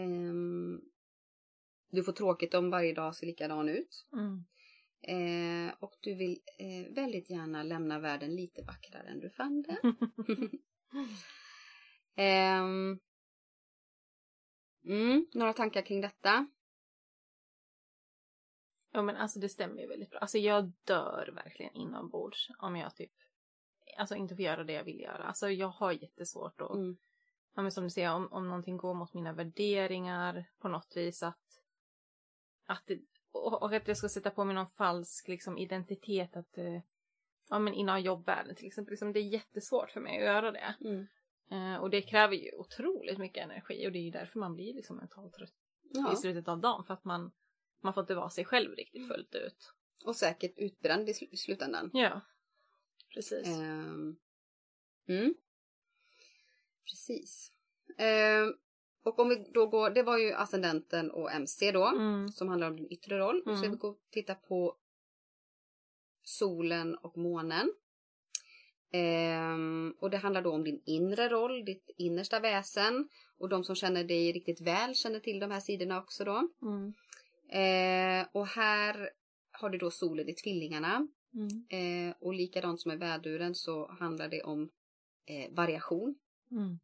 [0.00, 0.80] ehm,
[1.90, 4.06] du får tråkigt om varje dag ser likadan ut.
[4.12, 4.44] Mm.
[5.02, 9.96] Eh, och du vill eh, väldigt gärna lämna världen lite vackrare än du fann den.
[12.16, 12.98] Ehm,
[14.84, 16.46] mm, några tankar kring detta?
[18.92, 20.18] Ja men alltså det stämmer ju väldigt bra.
[20.18, 23.12] Alltså jag dör verkligen inombords om jag typ
[23.98, 25.24] Alltså inte får göra det jag vill göra.
[25.24, 26.96] Alltså jag har jättesvårt att Mm.
[27.54, 31.22] Ja men som du säger om, om någonting går mot mina värderingar på något vis
[31.22, 31.60] att
[32.66, 33.00] Att det,
[33.32, 36.80] och, och att jag ska sätta på mig någon falsk liksom identitet att eh,
[37.50, 38.92] Ja men inom jobbvärlden till exempel.
[38.92, 40.74] Liksom, det är jättesvårt för mig att göra det.
[40.80, 41.06] Mm.
[41.50, 44.74] Eh, och det kräver ju otroligt mycket energi och det är ju därför man blir
[44.74, 45.54] liksom mentalt trött
[45.92, 46.12] Ja.
[46.12, 46.84] i slutet av dagen.
[46.84, 47.32] För att man,
[47.80, 49.72] man får inte vara sig själv riktigt fullt ut.
[50.04, 51.90] Och säkert utbränd i sl- slutändan.
[51.92, 52.20] Ja,
[53.14, 53.46] precis.
[53.48, 54.16] Ehm,
[55.08, 55.34] mm.
[56.90, 57.52] Precis.
[57.98, 58.54] Ehm,
[59.02, 61.86] och om vi då går, det var ju ascendenten och MC då.
[61.86, 62.28] Mm.
[62.28, 63.36] Som handlar om din yttre roll.
[63.46, 63.70] Nu ska Mm.
[63.70, 64.76] vi gå och titta på
[66.22, 67.72] solen och månen.
[68.92, 73.08] Ehm, och det handlar då om din inre roll, ditt innersta väsen.
[73.38, 76.48] Och de som känner dig riktigt väl känner till de här sidorna också då.
[76.62, 76.92] Mm.
[77.48, 79.10] Eh, och här
[79.52, 81.08] har du då solen i tvillingarna.
[81.34, 81.66] Mm.
[81.68, 84.70] Eh, och likadant som med väduren så handlar det om
[85.26, 86.14] eh, variation.
[86.50, 86.78] Mm.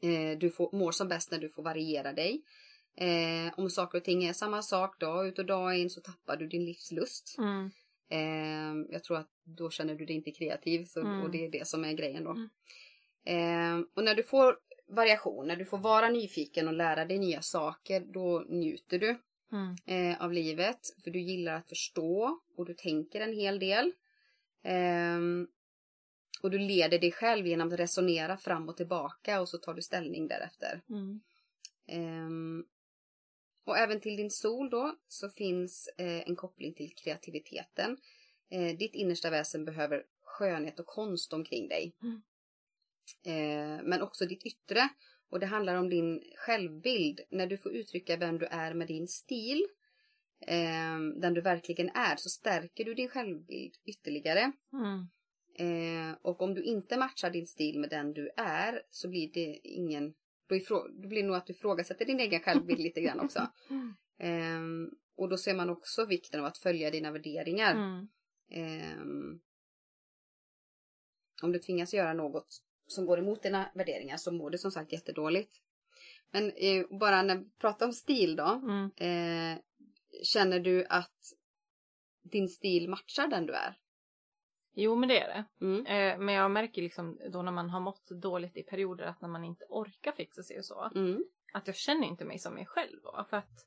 [0.00, 2.42] Eh, du får, mår som bäst när du får variera dig.
[2.96, 6.36] Eh, om saker och ting är samma sak dag ut och dag in så tappar
[6.36, 7.38] du din livslust.
[7.38, 7.70] Mm.
[8.14, 11.22] Eh, jag tror att då känner du dig inte kreativ så, Mm.
[11.22, 12.30] och det är det som är grejen då.
[12.30, 12.48] Mm.
[13.80, 17.42] Eh, och när du får variation, när du får vara nyfiken och lära dig nya
[17.42, 19.16] saker då njuter du
[19.52, 19.76] Mm.
[19.86, 20.78] eh, av livet.
[21.04, 23.92] För du gillar att förstå och du tänker en hel del.
[24.62, 25.48] Ehm,
[26.42, 29.82] Och du leder dig själv genom att resonera fram och tillbaka och så tar du
[29.82, 30.80] ställning därefter.
[30.90, 31.20] Mm.
[33.64, 37.96] Och även till din sol då så finns eh, en koppling till kreativiteten.
[38.50, 41.94] Eh, ditt innersta väsen behöver skönhet och konst omkring dig.
[42.02, 42.22] Mm.
[43.24, 44.88] Eh, men också ditt yttre.
[45.30, 47.20] Och det handlar om din självbild.
[47.30, 49.66] När du får uttrycka vem du är med din stil.
[50.46, 52.16] Eh, den du verkligen är.
[52.16, 54.52] Så stärker du din självbild ytterligare.
[54.72, 55.08] Mm.
[55.56, 58.82] Eh, och om du inte matchar din stil med den du är.
[58.90, 60.14] Så blir det ingen.
[60.46, 63.48] Då, ifrå, då blir det nog att du ifrågasätter din egen självbild lite grann också.
[64.18, 64.60] Eh,
[65.16, 67.74] och då ser man också vikten av att följa dina värderingar.
[67.74, 68.08] Mm.
[68.50, 69.40] Ehm,
[71.42, 74.92] om du tvingas göra något som går emot dina värderingar så mår du som sagt
[74.92, 75.56] jättedåligt.
[76.30, 78.62] Men eh, bara när vi pratar om stil då.
[78.62, 78.90] Mm.
[78.96, 79.58] Eh,
[80.22, 81.18] känner du att
[82.22, 83.78] din stil matchar den du är?
[84.76, 85.64] Jo, men det är det.
[85.64, 85.86] Mm.
[85.86, 89.28] Eh, men jag märker liksom då när man har mått dåligt i perioder att när
[89.28, 90.90] man inte orkar fixa sig och så.
[90.94, 91.24] Mm.
[91.52, 93.26] Att jag känner inte mig som mig själv då.
[93.30, 93.66] För att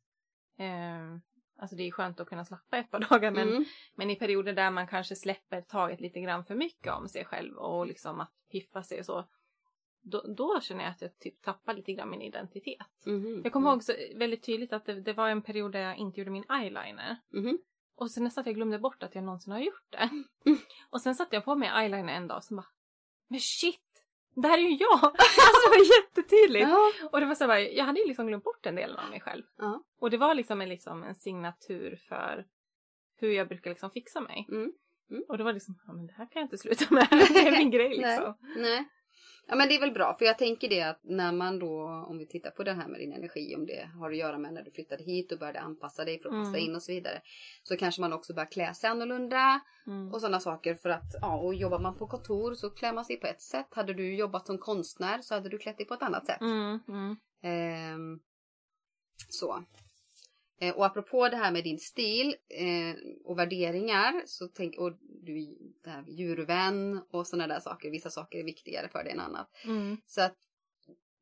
[0.58, 1.18] eh,
[1.60, 3.66] alltså det är skönt att kunna slappa ett par dagar men, Mm.
[3.96, 7.58] men i perioder där man kanske släpper taget lite grann för mycket om sig själv
[7.58, 9.26] och liksom att piffa sig och så.
[10.02, 13.06] Då, då känner jag att jag typ tappar lite grann min identitet.
[13.06, 13.42] Mhm.
[13.44, 16.20] Jag kommer ihåg så väldigt tydligt att det, det var en period där jag inte
[16.20, 17.18] gjorde min eyeliner.
[17.34, 17.58] Mhm.
[17.98, 20.10] Och sen nästan att jag glömde bort att jag någonsin har gjort det.
[20.46, 20.60] Mm.
[20.90, 22.68] Och sen satte jag på mig eyeliner en dag och så bara
[23.28, 23.82] Men shit!
[24.36, 25.04] Det här är ju jag!
[25.04, 26.68] Alltså det var jättetydligt!
[26.70, 26.92] Ja.
[27.12, 29.22] Och det var så här, jag hade ju liksom glömt bort en del av mig
[29.22, 29.44] själv.
[29.58, 29.84] Ja.
[30.00, 32.46] Och det var liksom en, liksom en signatur för
[33.16, 34.48] hur jag brukar liksom fixa mig.
[34.50, 34.72] Mm.
[35.28, 37.08] Och det var liksom, ja men det här kan jag inte sluta med.
[37.34, 38.38] Det är min grej liksom.
[38.58, 38.90] Nej.
[39.50, 42.18] Ja men det är väl bra för jag tänker det att när man då om
[42.18, 44.64] vi tittar på det här med din energi om det har att göra med när
[44.64, 46.70] du flyttade hit och började anpassa dig för att passa Mm.
[46.70, 47.22] in och så vidare.
[47.64, 50.14] Så kanske man också börjar klä sig annorlunda Mm.
[50.14, 53.18] och sådana saker för att ja och jobbar man på kontor så klär man sig
[53.18, 53.68] på ett sätt.
[53.72, 56.42] Hade du jobbat som konstnär så hade du klätt dig på ett annat sätt.
[56.42, 58.20] Mm, mm, Ehm,
[59.30, 59.64] så.
[60.60, 64.92] Eh, och apropå det här med din stil eh, och värderingar så tänk, och
[65.24, 65.48] du är
[65.84, 67.92] det här med djurvän och sådana där saker.
[67.92, 69.50] Vissa saker är viktigare för dig än annat.
[69.66, 70.36] mm, Så att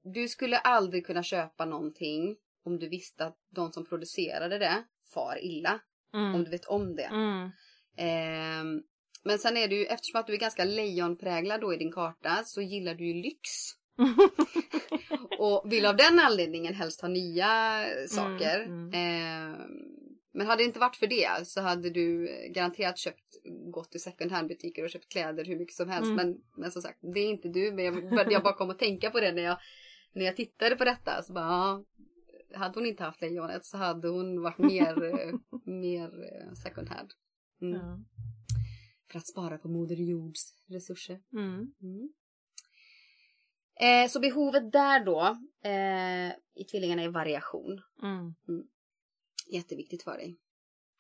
[0.04, 5.38] du skulle aldrig kunna köpa någonting om du visste att de som producerade det far
[5.42, 5.80] illa.
[6.14, 7.04] mm, Om du vet om det.
[7.04, 7.50] mm,
[7.98, 8.84] Ehm,
[9.24, 12.44] men sen är det ju, eftersom att du är ganska lejonpräglad då i din karta
[12.46, 13.50] så gillar du ju lyx.
[15.40, 18.64] Och vill av den anledningen helst ha nya saker.
[18.64, 19.96] Mm, Ehm,
[20.34, 23.24] men hade det inte varit för det så hade du garanterat köpt,
[23.74, 26.12] gått till second hand butiker och köpt kläder hur mycket som helst.
[26.12, 26.16] Mm.
[26.16, 27.72] Men, men som sagt, det är inte du.
[27.72, 29.58] Men jag, jag bara kom att tänka på det när jag,
[30.14, 31.24] när jag tittade på detta.
[31.24, 31.84] Så bara, ja,
[32.54, 35.34] hade hon inte haft lejonet så hade hon varit mer, eh,
[35.66, 37.10] mer eh, second hand.
[37.62, 37.74] Mm.
[37.74, 38.00] ja.
[39.12, 41.20] För att spara på Moder Jords resurser.
[43.80, 44.04] Mm, Mm.
[44.04, 45.38] Eh, så behovet där då
[45.70, 47.82] eh, i tvillingarna är variation.
[48.48, 48.68] mm.
[49.52, 50.38] Jätteviktigt för dig.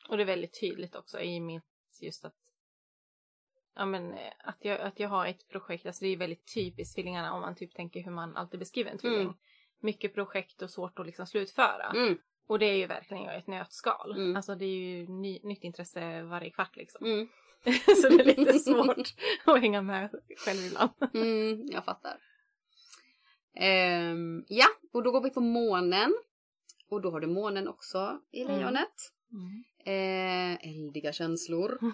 [0.09, 1.63] Och det är väldigt tydligt också i mitt
[2.01, 2.35] just att
[3.75, 6.95] Ja men eh, att jag, att jag har ett projekt, alltså det är väldigt typiskt
[6.95, 9.21] tvillingarna om man typ tänker hur man alltid beskriver en tvilling.
[9.21, 9.35] Mm.
[9.79, 11.91] Mycket projekt och svårt att liksom slutföra.
[11.95, 12.17] Mm.
[12.47, 14.11] Och det är ju verkligen jag ett nötskal.
[14.11, 14.35] Mm.
[14.35, 17.05] Alltså det är ju ny, nytt intresse varje kvart liksom.
[17.05, 17.27] Mm.
[18.01, 19.13] Så det är lite svårt
[19.45, 20.91] att hänga med själv ibland.
[21.13, 22.17] Mm, jag fattar.
[23.55, 26.15] Ehm, ja, och då går vi på månen.
[26.89, 28.55] Och då har du månen också i Mm.
[28.55, 28.93] lejonet.
[29.85, 31.79] Eh, eldiga känslor.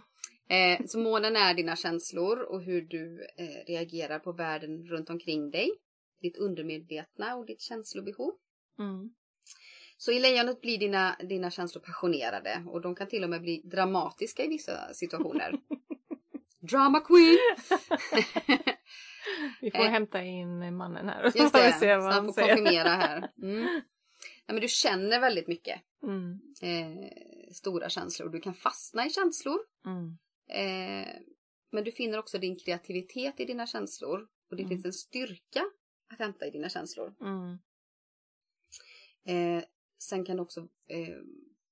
[0.49, 5.51] Eh, så månen är dina känslor och hur du eh, reagerar på världen runt omkring
[5.51, 5.69] dig.
[6.21, 8.33] Ditt undermedvetna och ditt känslobehov.
[8.79, 9.13] Mm.
[9.97, 13.61] Så i lejonet blir dina, dina känslor passionerade och de kan till och med bli
[13.63, 15.53] dramatiska i vissa situationer.
[16.59, 17.37] Drama queen!
[19.61, 19.89] Vi får Eh.
[19.91, 22.55] hämta in mannen här och Just det, se så vad han han får säger.
[22.55, 23.31] konfirmera här.
[23.41, 23.81] Mm.
[24.45, 25.81] Ja, men du känner väldigt mycket.
[26.03, 26.39] Mm.
[26.61, 27.09] Eh,
[27.53, 28.29] stora känslor.
[28.29, 29.59] Du kan fastna i känslor.
[29.85, 30.17] Mm.
[30.49, 31.07] Eh,
[31.71, 34.27] men du finner också din kreativitet i dina känslor.
[34.49, 34.69] Och det Mm.
[34.69, 35.65] finns en styrka
[36.13, 37.13] att hämta i dina känslor.
[37.21, 37.57] Mm.
[39.25, 39.63] Eh,
[39.99, 41.15] sen kan det också eh,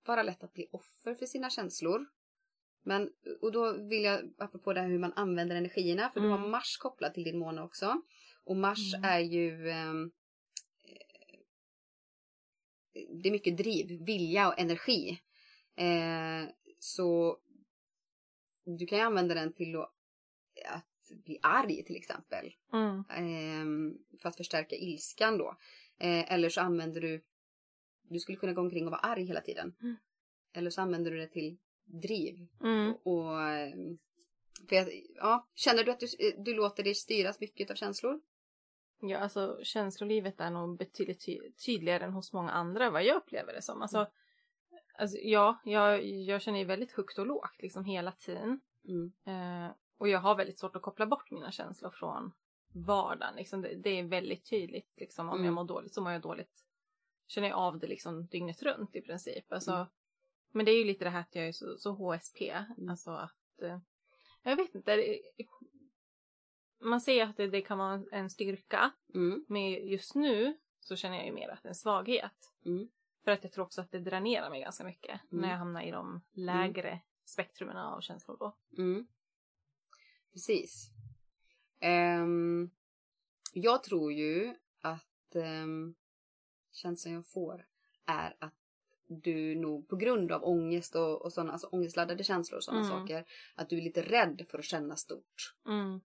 [0.06, 2.06] vara lätt att bli offer för sina känslor.
[2.84, 3.10] Men,
[3.42, 6.42] och då vill jag, apropå det här hur man använder energierna, för du Mm.
[6.42, 8.02] har Mars kopplat till din måne också.
[8.44, 9.10] Och Mars Mm.
[9.10, 10.12] är ju ehm,
[10.84, 11.40] eh,
[13.22, 15.22] det är mycket driv, vilja och energi.
[15.76, 17.38] Eh, så
[18.66, 19.94] du kan ju använda den till att,
[20.70, 22.54] att bli arg till exempel.
[22.74, 23.04] Mm.
[23.10, 25.58] Ehm, för att förstärka ilskan då.
[25.98, 27.24] Eh, eller så använder du,
[28.02, 29.76] du skulle kunna gå omkring och vara arg hela tiden.
[29.82, 29.96] Mm.
[30.54, 31.58] Eller så använder du det till
[31.90, 32.94] driv Mm.
[32.94, 33.30] och
[34.70, 38.22] För jag, ja, känner du att du, du låter dig styras mycket av känslor?
[39.02, 43.54] Ja, alltså känslolivet är nog betydligt ty tydligare än hos många andra vad jag upplever
[43.54, 43.82] det som.
[43.82, 44.12] Alltså, Mm.
[44.98, 48.62] alltså ja, jag, jag känner ju väldigt högt och lågt liksom hela tiden.
[48.88, 49.12] Mm.
[49.26, 52.32] Eh, och jag har väldigt svårt att koppla bort mina känslor från
[52.74, 53.36] vardagen.
[53.36, 54.94] Liksom det, det är väldigt tydligt.
[54.98, 55.46] Liksom, om Mm.
[55.46, 56.66] jag mår dåligt så mår jag dåligt.
[57.28, 59.52] Känner jag av det liksom dygnet runt i princip.
[59.52, 59.88] Alltså, Mm.
[60.52, 62.50] Men det är ju lite det här att jag är så, så HSP.
[62.50, 62.90] Mm.
[62.90, 63.62] Alltså att...
[63.62, 63.80] Eh,
[64.44, 64.96] jag vet inte.
[64.96, 65.20] Det,
[66.82, 68.92] man ser att det, det kan vara en styrka.
[69.14, 69.46] Mm.
[69.48, 72.54] Men just nu så känner jag ju mer att det är en svaghet.
[72.66, 72.90] Mm.
[73.24, 75.22] För att jag tror också att det dränerar mig ganska mycket.
[75.32, 75.42] Mm.
[75.42, 78.58] När jag hamnar i de lägre spektrumen av känslor då.
[78.78, 79.08] Mm.
[80.34, 80.90] Precis.
[81.80, 82.70] Ehm,
[83.54, 85.96] jag tror ju att um,
[86.72, 87.66] känslan jag får
[88.06, 88.59] är att
[89.10, 93.00] du nog på grund av ångest och, och sådana, alltså ångestladdade känslor och sådana Mm.
[93.00, 95.56] saker, att du är lite rädd för att känna stort.
[95.68, 96.02] Mm.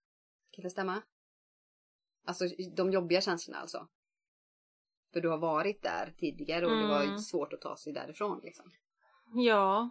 [0.50, 1.02] Kan det stämma?
[2.26, 2.44] Alltså
[2.76, 3.88] de jobbiga känslorna alltså.
[5.12, 7.18] För du har varit där tidigare och det var Mm.
[7.18, 8.72] svårt att ta sig därifrån liksom.
[9.34, 9.90] Ja,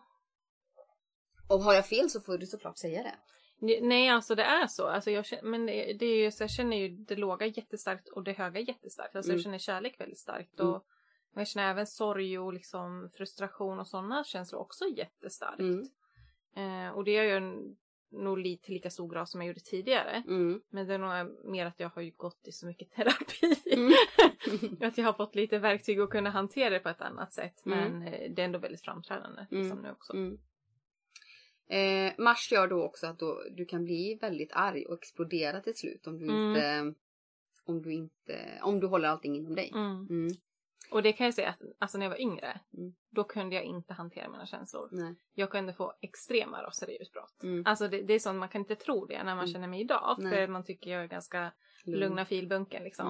[1.49, 3.15] Och har jag fel så får du såklart säga det.
[3.59, 4.87] Ne- Nej, alltså det är så.
[4.87, 8.09] Alltså jag känner, men det, det är ju, så jag känner ju det låga jättestarkt
[8.09, 9.15] och det höga jättestarkt.
[9.15, 9.37] Alltså Mm.
[9.37, 10.59] jag känner kärlek väldigt starkt.
[10.59, 10.71] Mm.
[10.73, 10.85] Och,
[11.33, 15.59] och jag känner även sorg och liksom frustration och sådana känslor också jättestarkt.
[15.59, 15.83] Mm.
[16.55, 17.77] Eh, och det jag en-
[18.11, 20.23] nog lite lika stor grad som jag gjorde tidigare.
[20.27, 20.61] Mm.
[20.69, 23.55] Men det är nog mer att jag har ju gått i så mycket terapi.
[23.71, 23.93] Mm.
[24.87, 27.65] att jag har fått lite verktyg att kunna hantera det på ett annat sätt.
[27.65, 27.79] Mm.
[27.79, 30.13] Men eh, det är ändå väldigt framträdande liksom, nu också.
[30.13, 30.37] Mm.
[31.67, 35.75] Eh, mars gör då också att då, du kan bli väldigt arg och explodera till
[35.77, 36.47] slut om du Mm.
[36.49, 36.93] inte
[37.65, 39.71] om du inte om du håller allting inom dig.
[39.75, 40.07] Mm.
[40.09, 40.33] Mm.
[40.91, 42.93] Och det kan jag säga att alltså när jag var yngre, Mm.
[43.09, 44.89] då kunde jag inte hantera mina känslor.
[44.91, 45.15] Nej.
[45.33, 47.43] Jag kunde få extrema raseriutbrott.
[47.43, 47.63] Mm.
[47.65, 49.47] Alltså det, det är sånt man kan inte tro det när man Mm.
[49.53, 50.15] känner mig idag.
[50.19, 50.31] Nej.
[50.31, 51.51] För man tycker jag är ganska
[51.85, 53.07] lugna filbunken liksom.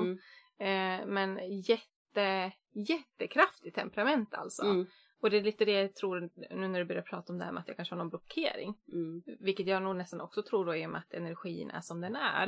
[0.60, 1.02] Mm.
[1.02, 4.64] Eh, men jätte, jättekraftigt temperament alltså.
[4.66, 4.86] Mm.
[5.22, 7.52] Och det är lite det jag tror nu när du börjar prata om det här
[7.52, 8.76] med att jag kanske har någon blockering.
[8.94, 9.24] Mm.
[9.40, 12.16] Vilket jag nog nästan också tror då i och med att energin är som den
[12.16, 12.48] är.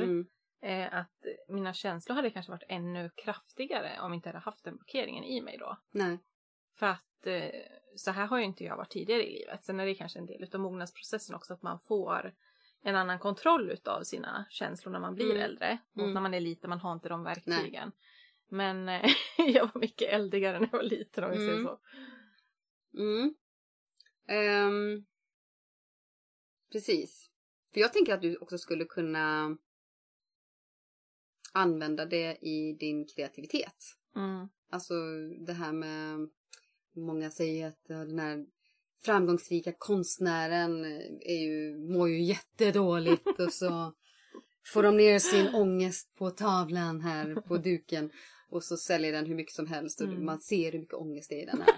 [0.62, 4.76] Eh, att mina känslor hade kanske varit ännu kraftigare om jag inte hade haft den
[4.76, 5.78] blockeringen i mig då.
[5.90, 6.18] Nej.
[6.78, 7.50] För att eh,
[7.96, 9.64] så här har ju inte jag varit tidigare i livet.
[9.64, 12.34] Sen är det kanske en del av mognadsprocessen också att man får
[12.82, 15.42] en annan kontroll utav sina känslor när man blir Mm.
[15.42, 15.78] äldre.
[15.92, 16.14] Mot Mm.
[16.14, 17.92] när man är liten, man har inte de verktygen.
[18.48, 21.64] Men eh, jag var mycket eldigare när jag var liten om vi säger Mm.
[21.64, 21.78] så.
[22.98, 23.34] Mm.
[24.28, 25.04] Ehm,
[26.72, 27.30] precis.
[27.72, 29.56] För jag tänker att du också skulle kunna
[31.56, 33.76] använda det i din kreativitet.
[34.16, 34.48] Mm.
[34.70, 34.94] Alltså
[35.46, 36.28] det här med
[36.96, 38.46] många säger att den här
[39.04, 40.84] framgångsrika konstnären
[41.20, 43.92] är ju, mår ju jättedåligt och så
[44.72, 48.10] får de ner sin ångest på tavlan här på duken
[48.50, 50.24] och så säljer den hur mycket som helst och Mm.
[50.24, 51.74] man ser hur mycket ångest det är i den här.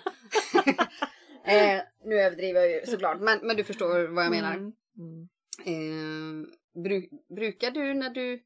[1.79, 4.55] eh, nu överdriver jag ju såklart men, men du förstår vad jag menar.
[4.55, 4.73] Mm.
[4.99, 5.29] Mm.
[5.64, 6.49] Eh,
[6.83, 8.43] bru, brukar du när du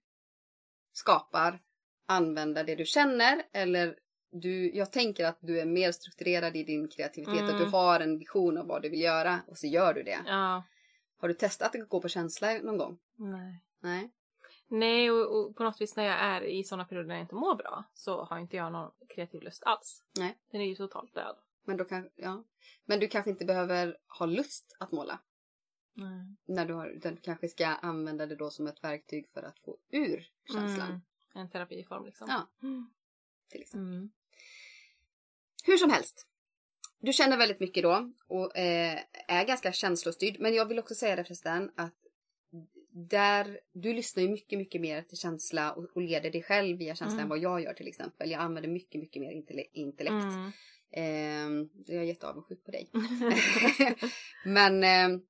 [0.93, 1.59] skapar
[2.07, 3.99] använda det du känner eller
[4.31, 7.55] du, jag tänker att du är mer strukturerad i din kreativitet, Mm.
[7.55, 10.19] att du har en vision av vad du vill göra och så gör du det.
[10.27, 10.63] Ja,
[11.17, 12.99] Har du testat att gå på känsla någon gång?
[13.17, 13.61] nej.
[13.81, 14.11] Nej.
[14.69, 17.35] Nej, och, och på något vis när jag är i sådana perioder när jag inte
[17.35, 20.03] mår bra så har inte jag någon kreativ lust alls.
[20.19, 20.39] Nej.
[20.53, 21.37] Den är ju totalt död.
[21.65, 22.45] Men, då kan, ja.
[22.85, 25.19] Men du kanske inte behöver ha lust att måla.
[25.95, 26.37] Nej.
[26.45, 29.77] När du har, du kanske ska använda det då som ett verktyg för att få
[29.91, 30.89] ur känslan.
[30.89, 31.01] Mm.
[31.35, 32.27] En terapiform liksom.
[32.31, 32.49] Ja.
[32.63, 32.91] Mm.
[33.49, 33.95] Till exempel.
[33.95, 34.11] Mm.
[35.65, 36.27] Hur som helst.
[37.01, 40.37] Du känner väldigt mycket då och eh, är ganska känslostyrd.
[40.41, 41.95] Men jag vill också säga det förresten att
[42.95, 46.95] där, du lyssnar ju mycket, mycket mer till känsla och, och leder dig själv via
[46.95, 47.23] känsla Mm.
[47.23, 48.31] än vad jag gör till exempel.
[48.31, 50.13] Jag använder mycket, mycket mer intelle- intellekt.
[50.13, 50.53] Mm.
[50.91, 52.91] Eh, jag är jätteavundsjuk på dig.
[54.45, 55.21] Men, eh,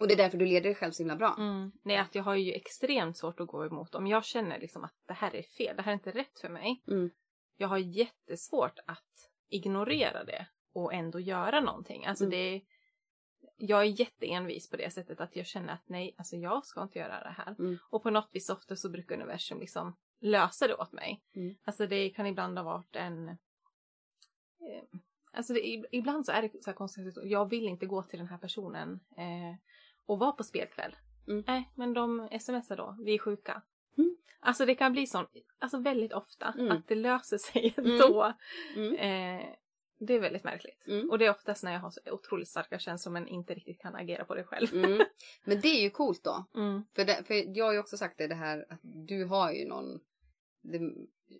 [0.00, 1.34] och det är därför du leder dig själv så himla bra.
[1.38, 1.72] Mm.
[1.82, 3.94] Nej, att jag har ju extremt svårt att gå emot.
[3.94, 6.48] Om jag känner liksom att det här är fel, det här är inte rätt för
[6.48, 6.82] mig.
[6.88, 7.10] Mm.
[7.56, 12.06] Jag har jättesvårt att ignorera det och ändå göra någonting.
[12.06, 12.30] Alltså Mm.
[12.38, 12.62] det
[13.56, 16.98] jag är jätteenvis på det sättet att jag känner att nej, alltså jag ska inte
[16.98, 17.56] göra det här.
[17.58, 17.78] Mm.
[17.90, 21.22] Och på något vis ofta så brukar universum liksom lösa det åt mig.
[21.34, 21.54] Mm.
[21.64, 23.28] Alltså det kan ibland ha varit en...
[23.28, 23.36] Eh,
[25.32, 28.18] alltså det, ib- ibland så är det så här konstigt, jag vill inte gå till
[28.18, 29.54] den här personen eh,
[30.10, 30.96] och vara på spelkväll.
[31.28, 31.44] Mm.
[31.46, 33.62] Nej, men de smsar då, vi är sjuka.
[33.98, 34.16] Mm.
[34.40, 36.72] Alltså det kan bli sånt, alltså väldigt ofta, Mm.
[36.72, 37.90] att det löser sig Mm.
[37.92, 38.32] ändå.
[38.76, 38.94] Mm.
[38.94, 39.46] Eh,
[40.02, 40.86] Det är väldigt märkligt.
[40.86, 41.10] Mm.
[41.10, 43.94] Och det är oftast när jag har så otroligt starka känslor men inte riktigt kan
[43.94, 44.74] agera på det själv.
[44.74, 45.00] Mm.
[45.44, 46.44] Men det är ju coolt då.
[46.56, 46.84] Mm.
[46.94, 49.68] För, det, för jag har ju också sagt det, det här att du har ju
[49.68, 50.00] någon,
[50.62, 50.80] det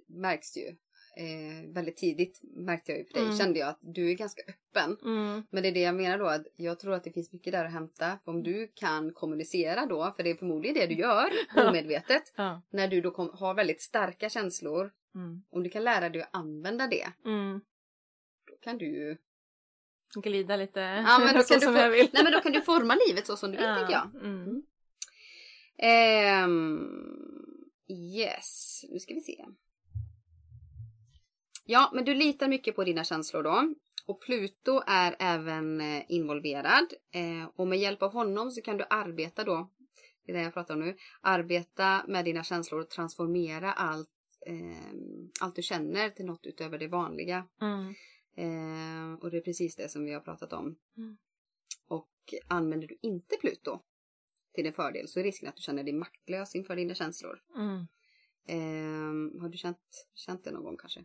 [0.08, 0.76] märks ju.
[1.16, 3.36] Eh, väldigt tidigt märkte jag ju på dig, Mm.
[3.38, 4.96] kände jag att du är ganska öppen.
[5.02, 5.42] Mm.
[5.50, 7.64] Men det är det jag menar då, att jag tror att det finns mycket där
[7.64, 8.18] att hämta.
[8.24, 11.30] För om du kan kommunicera då, för det är förmodligen det du gör
[11.68, 12.22] omedvetet.
[12.36, 12.62] Ja.
[12.70, 14.92] när du då kom, har väldigt starka känslor.
[15.14, 15.42] Mm.
[15.50, 17.60] Om du kan lära dig att använda det, Mm.
[18.46, 19.16] då kan du ju...
[20.14, 22.08] Glida lite Ja, men då så kan du som få- jag vill.
[22.12, 24.10] Nej men då kan du forma livet så som du vill tänker jag.
[25.78, 26.80] Ehm,
[27.88, 29.44] yes, nu ska vi se.
[31.70, 33.74] Ja, men du litar mycket på dina känslor då.
[34.06, 36.92] Och Pluto är även eh, involverad.
[37.14, 39.70] Eh, och med hjälp av honom så kan du arbeta då,
[40.24, 44.08] det är det jag pratar om nu, arbeta med dina känslor och transformera allt,
[44.46, 44.94] eh,
[45.40, 47.46] allt du känner till något utöver det vanliga.
[47.60, 47.94] Mm.
[48.36, 50.76] Eh, och det är precis det som vi har pratat om.
[50.96, 51.16] Mm.
[51.88, 53.80] Och använder du inte Pluto
[54.54, 57.42] till din fördel så är risken att du känner dig maktlös inför dina känslor.
[57.56, 57.86] Mm.
[58.46, 61.04] Eh, har du känt, känt det någon gång kanske?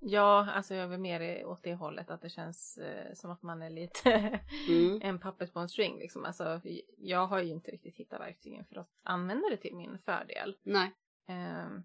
[0.00, 3.62] Ja, alltså jag är mer åt det hållet att det känns eh, som att man
[3.62, 5.00] är lite Mm.
[5.02, 6.24] en puppet på en string liksom.
[6.24, 6.60] Alltså,
[6.98, 10.56] jag har ju inte riktigt hittat verktygen för att använda det till min fördel.
[10.62, 10.92] Nej.
[11.28, 11.82] Ehm,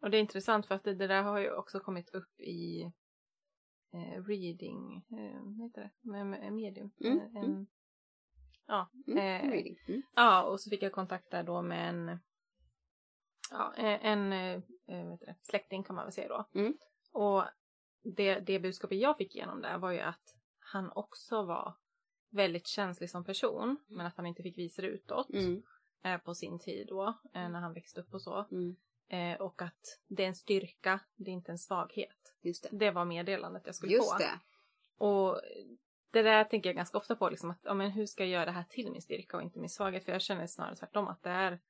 [0.00, 2.82] och det är intressant för att det, det där har ju också kommit upp i
[3.92, 6.90] eh, reading, eh, vad heter det, med, med medium.
[7.00, 7.66] Mm, Eh, en,
[8.66, 9.18] Ja, Mm.
[9.18, 9.64] Eh.
[9.88, 10.02] Mm.
[10.14, 12.18] ja, och så fick jag kontakt där då med en,
[13.50, 14.54] ja, eh, en eh,
[14.86, 16.48] eh, det, släkting kan man väl säga då.
[16.60, 16.78] Mm.
[17.12, 17.44] Och
[18.02, 21.74] det, det budskapet jag fick igenom där var ju att han också var
[22.30, 25.62] väldigt känslig som person, men att han inte fick visa det utåt Mm.
[26.04, 28.46] eh, på sin tid då, eh, när han växte upp och så.
[28.50, 28.76] Mm.
[29.08, 32.34] Eh, och att det är en styrka, det är inte en svaghet.
[32.40, 32.68] Just det.
[32.78, 34.18] Det var meddelandet jag skulle Just få.
[34.18, 34.40] det.
[35.04, 35.40] Och
[36.10, 38.44] det där tänker jag ganska ofta på, liksom att ja, men hur ska jag göra
[38.44, 40.04] det här till min styrka och inte min svaghet?
[40.04, 41.60] För jag känner snarare tvärtom att det är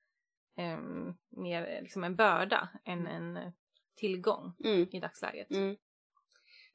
[1.30, 3.50] mer eh, liksom en börda än en eh,
[3.94, 4.88] tillgång Mm.
[4.92, 5.50] i dagsläget.
[5.50, 5.76] Mm.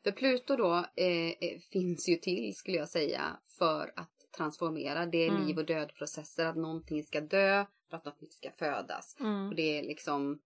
[0.03, 5.05] För Pluto då eh, eh, finns ju till, skulle jag säga, för att transformera.
[5.05, 5.45] Det är Mm.
[5.47, 9.17] liv och dödprocesser, att någonting ska dö för att något nytt ska födas.
[9.19, 9.47] Mm.
[9.49, 10.39] Och det är liksom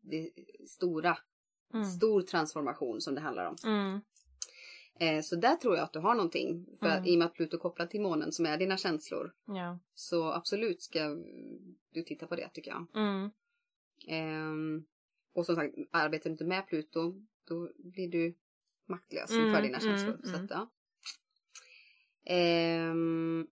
[0.00, 0.30] det är
[0.66, 1.18] stora,
[1.74, 1.84] Mm.
[1.84, 3.56] stor transformation som det handlar om.
[5.00, 5.16] Mm.
[5.16, 6.66] Eh, så där tror jag att du har någonting.
[6.80, 7.04] För Mm.
[7.04, 9.34] i och med att Pluto är kopplad till månen som är dina känslor.
[9.46, 9.78] Ja.
[9.94, 11.16] Så absolut ska
[11.92, 12.86] du titta på det tycker jag.
[12.94, 13.30] Mm.
[14.08, 14.84] Ehm,
[15.32, 18.34] och som sagt, arbetar du inte med Pluto då blir du
[18.86, 20.20] maktlös Mm, inför dina mm, känslor.
[20.22, 20.44] Så mm.
[20.44, 20.70] att, ja.
[22.24, 23.46] Ehm,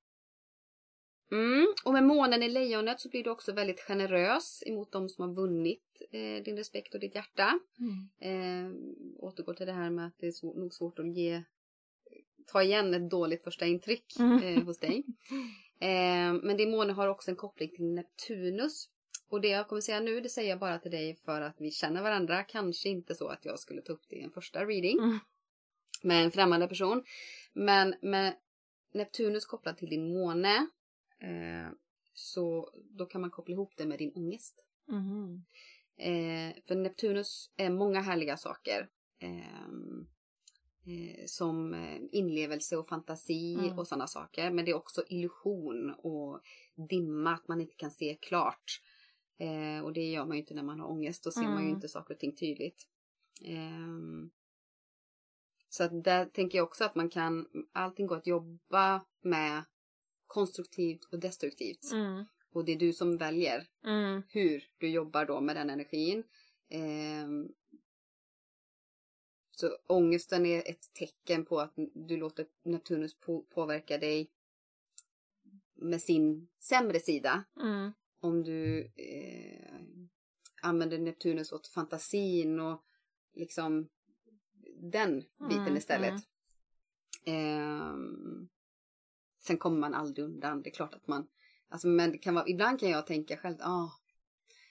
[1.32, 5.28] mm, och med månen i lejonet så blir du också väldigt generös emot de som
[5.28, 7.58] har vunnit eh, din respekt och ditt hjärta.
[7.78, 8.08] Mm.
[8.20, 8.72] Eh,
[9.18, 11.42] återgår till det här med att det är svår, nog svårt att ge,
[12.46, 14.42] ta igen ett dåligt första intryck Mm.
[14.42, 15.04] eh, hos dig.
[15.80, 18.88] Eh, men din måne har också en koppling till Neptunus.
[19.28, 21.70] Och det jag kommer säga nu, det säger jag bara till dig för att vi
[21.70, 22.42] känner varandra.
[22.42, 25.18] Kanske inte så att jag skulle ta upp det i en första reading Mm.
[26.02, 27.04] med en främmande person.
[27.52, 28.34] Men med
[28.94, 30.66] Neptunus kopplat till din måne
[31.18, 31.72] eh,
[32.14, 34.64] så då kan man koppla ihop det med din ångest.
[34.88, 35.44] Mhm.
[35.98, 38.88] Eh, för Neptunus är många härliga saker.
[39.18, 40.06] ehm,
[40.86, 43.78] eh, som eh, inlevelse och fantasi Mm.
[43.78, 44.50] och sådana saker.
[44.50, 46.40] Men det är också illusion och
[46.88, 48.80] dimma, att man inte kan se klart.
[49.84, 51.24] Och det gör man ju inte när man har ångest.
[51.24, 51.74] Då ser man ju Mm.
[51.74, 52.86] inte saker och ting tydligt.
[53.44, 54.30] Ehm,
[55.68, 59.64] så att där tänker jag också att man kan, allting går att jobba med
[60.26, 61.92] konstruktivt och destruktivt.
[61.92, 62.24] Mm.
[62.52, 64.22] Och det är du som väljer Mm.
[64.28, 66.24] hur du jobbar då med den energin.
[66.68, 67.48] Ehm,
[69.50, 74.30] så ångesten är ett tecken på att du låter Neptunus på, påverka dig
[75.74, 77.44] med sin sämre sida.
[77.62, 77.92] Mm.
[78.20, 79.80] Om du eh,
[80.62, 82.84] använder Neptunus åt fantasin och
[83.34, 83.88] liksom
[84.80, 86.22] den biten Mm, istället.
[87.24, 88.48] Ehm,
[89.46, 90.62] sen kommer man aldrig undan.
[90.62, 91.26] Det är klart att man
[91.68, 93.90] Alltså, men det kan vara, ibland kan jag tänka själv, ah,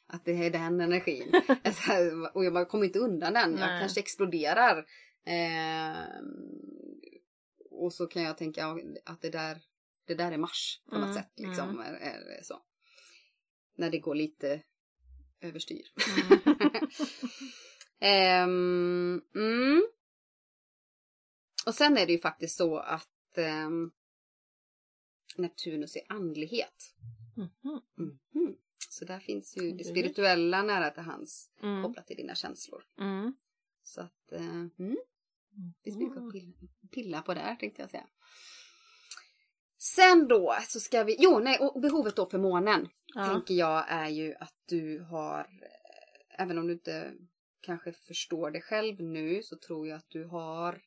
[0.08, 1.42] att det är den energin.
[1.64, 1.92] Alltså,
[2.34, 3.52] och jag kommer inte undan den.
[3.52, 3.80] Jag Nej.
[3.80, 4.86] kanske exploderar.
[5.26, 6.26] Ehm,
[7.72, 9.62] och så kan jag tänka att det där,
[10.06, 11.32] det där är Mars på något Mm, sätt.
[11.36, 11.82] Liksom, mm.
[11.82, 12.62] är, är så.
[13.76, 14.62] När det går lite
[15.42, 15.84] överstyr.
[16.48, 16.60] Mm.
[18.00, 19.88] Ehm, mm.
[21.66, 23.92] Och sen är det ju faktiskt så att ehm,
[25.38, 26.94] Neptunus är andlighet.
[27.36, 27.82] Mhm.
[27.98, 28.58] Mhm.
[28.90, 29.84] Så där finns ju det Mm.
[29.84, 31.84] spirituella nära till hans Mm.
[31.84, 32.84] kopplat till dina känslor.
[33.00, 33.36] Mm.
[33.84, 34.98] Så att, eh, mm.
[35.56, 36.54] Det finns mycket att pilla,
[36.92, 38.08] pilla på där tänkte jag säga.
[39.78, 43.26] Sen då så ska vi, jo nej, och behovet då för månen Ja.
[43.26, 47.14] tänker jag är ju att du har, eh, även om du inte
[47.62, 50.82] kanske förstår det själv nu så tror jag att du har,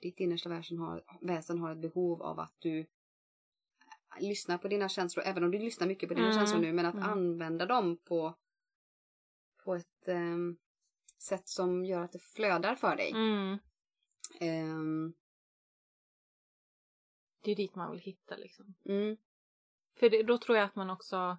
[0.00, 2.86] ditt innersta väsen har, väsen har ett behov av att du
[4.20, 6.86] lyssnar på dina känslor, även om du lyssnar mycket på dina Mm, känslor nu, men
[6.86, 7.08] att mm.
[7.10, 8.34] använda dem på,
[9.64, 10.56] på ett ehm,
[11.18, 13.10] sätt som gör att det flödar för dig.
[13.10, 13.58] Mm.
[14.40, 15.14] Ehm,
[17.44, 18.74] Det är dit man vill hitta liksom.
[18.84, 19.16] mm,
[19.98, 21.38] För det, då tror jag att man också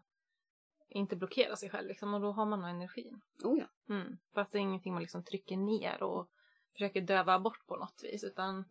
[0.89, 3.21] inte blockerar sig själv liksom, och då har man nog energin.
[3.43, 3.95] oh ja.
[3.95, 4.17] Mm.
[4.33, 6.29] För att det är ingenting man liksom trycker ner och
[6.71, 8.23] försöker döva bort på något vis.
[8.23, 8.65] Utan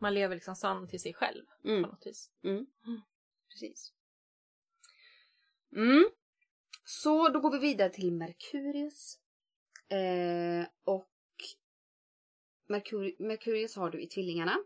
[0.00, 1.82] man lever liksom sann till sig själv på Mm.
[1.82, 2.30] något vis.
[3.50, 3.92] Precis.
[5.76, 6.10] Mm.
[6.84, 9.18] Så då går vi vidare till Merkurius.
[9.88, 11.10] Eh, och
[12.68, 14.56] Merkur Merkurius har du i tvillingarna.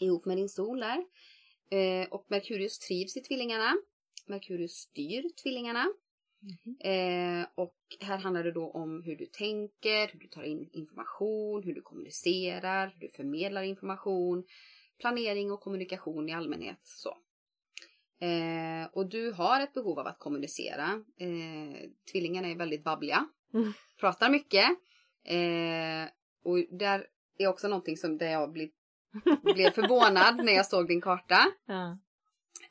[0.00, 1.04] Ihop med din sol där.
[1.70, 3.74] Eh, och Merkurius trivs i tvillingarna.
[4.26, 5.86] Merkurius styr tvillingarna.
[6.80, 11.62] Eh, och här handlar det då om hur du tänker, hur du tar in information,
[11.62, 14.44] hur du kommunicerar, hur du förmedlar information,
[14.98, 16.80] planering och kommunikation i allmänhet.
[16.82, 17.18] Så.
[18.24, 20.84] Eh, och du har ett behov av att kommunicera.
[21.20, 23.72] Eh, tvillingarna är väldigt babbliga, Mm.
[24.00, 24.64] pratar mycket.
[25.24, 26.10] Eh,
[26.44, 27.06] och där
[27.38, 28.68] är också någonting som där jag blev,
[29.54, 31.38] blev förvånad när jag såg din karta.
[31.66, 31.98] Ja.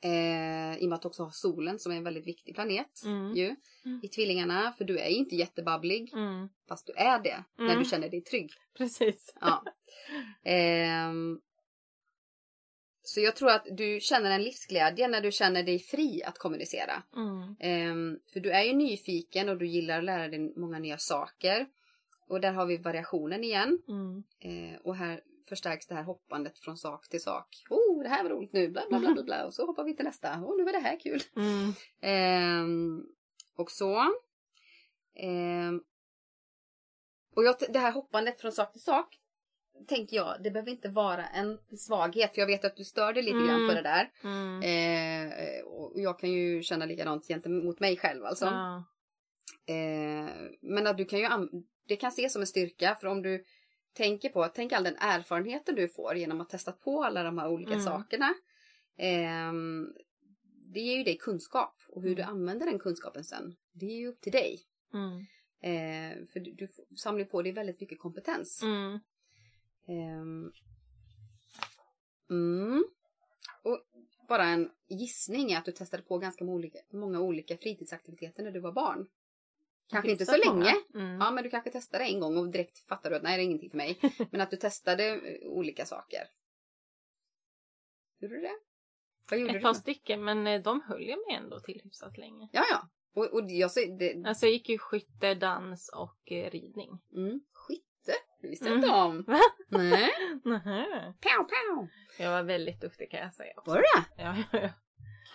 [0.01, 3.04] Eh, I och med att du också har solen som är en väldigt viktig planet
[3.06, 3.34] Mm.
[3.36, 3.99] ju, Mm.
[4.04, 4.74] i tvillingarna.
[4.78, 6.49] För du är inte jättebabblig, Mm.
[6.70, 7.80] fast du är det när Mm.
[7.84, 8.51] du känner dig trygg.
[8.78, 9.34] Precis.
[9.41, 9.64] Ja.
[13.04, 17.04] Så jag tror att du känner en livsglädje när du känner dig fri att kommunicera.
[17.16, 17.56] Mm.
[17.60, 21.68] Ehm, för du är ju nyfiken och du gillar att lära dig många nya saker.
[22.28, 23.80] Och där har vi variationen igen.
[23.88, 24.24] Mm.
[24.39, 27.64] Ehm, och här förstärks det här hoppandet från sak till sak.
[27.70, 29.45] Oh, det här var roligt nu, bla bla bla bla, bla.
[29.45, 30.34] Och så hoppar vi till nästa.
[30.34, 31.22] Oh, nu var det här kul.
[31.36, 31.74] Mm.
[32.01, 33.06] Ehm,
[33.56, 34.14] och så.
[35.16, 35.84] Ehm,
[37.36, 39.20] och jag, det här hoppandet från sak till sak
[39.88, 42.34] tänker jag, det behöver inte vara en svaghet.
[42.34, 43.67] För jag vet att du stör dig lite grann Mm.
[43.67, 44.11] på det där.
[44.24, 44.61] Mm.
[44.61, 48.45] Eh, och jag kan ju känna likadant gentemot mig själv alltså.
[48.45, 48.84] Ja.
[49.74, 50.30] Eh,
[50.61, 51.28] men att du kan ju
[51.88, 53.43] det kan ses som en styrka för om du
[53.93, 57.49] tänker på, tänk all den erfarenheten du får genom att testa på alla de här
[57.49, 57.84] olika Mm.
[57.86, 58.34] sakerna.
[58.97, 59.88] ehm,
[60.74, 62.15] det ger ju dig kunskap och hur Mm.
[62.17, 64.59] du använder den kunskapen sen, det är ju upp till dig.
[64.93, 65.17] Mm.
[65.61, 66.67] Eh, för du, du
[66.97, 68.63] samlar på dig väldigt mycket kompetens.
[68.63, 68.99] Mm.
[69.88, 70.51] Ehm,
[72.29, 72.86] mm.
[73.63, 73.79] Och
[74.27, 76.45] bara en gissning är att du testade på ganska
[76.91, 79.07] många olika, fritidsaktiviteter när du var barn.
[79.89, 80.75] Kanske inte så länge.
[80.95, 81.21] Mm.
[81.21, 83.45] Ja, men du kanske testade en gång och direkt fattade du att nej, det är
[83.45, 83.99] ingenting för mig.
[84.31, 86.27] Men att du testade eh, olika saker.
[88.19, 88.59] Gjorde du det?
[89.29, 89.61] Vad gjorde Ett du?
[89.61, 89.79] par då?
[89.79, 92.49] stycken, men eh, de höll jag mig ändå till hyfsat länge.
[92.51, 92.89] Ja, ja.
[93.13, 94.23] Och, och jag det...
[94.25, 96.99] Alltså jag gick ju skytte, dans och eh, ridning.
[97.15, 97.41] Mm.
[98.43, 98.79] Det visste Mm.
[98.81, 99.23] jag inte om.
[99.27, 99.39] Va?
[99.69, 100.09] Nej.
[100.45, 101.13] Nähä.
[101.21, 101.87] Pow, pow.
[102.19, 103.53] Jag var väldigt duktig kan jag säga.
[103.65, 104.69] Var det Ja, ja, ja.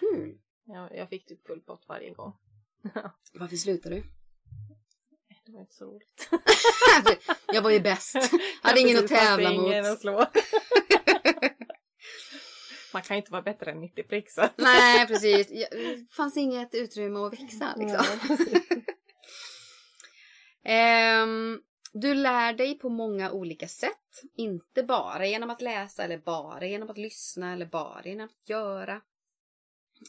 [0.00, 0.38] Kul.
[0.64, 2.32] Jag, jag fick typ full pott varje gång.
[3.32, 4.02] Varför slutade du?
[5.46, 6.28] Det var inte så roligt.
[7.52, 8.16] jag var ju bäst.
[8.62, 9.92] Hade ingen att Precis, fanns tävla ingen mot.
[9.92, 10.24] att slå.
[12.92, 14.40] Man kan ju inte vara bättre än 90 prick så.
[14.42, 15.48] att- Nej, precis.
[15.48, 18.04] Det fanns inget utrymme att växa liksom.
[18.04, 18.68] Ja, precis.
[21.92, 24.22] Du lär dig på många olika sätt.
[24.34, 29.02] Inte bara genom att läsa eller bara genom att lyssna eller bara genom att göra.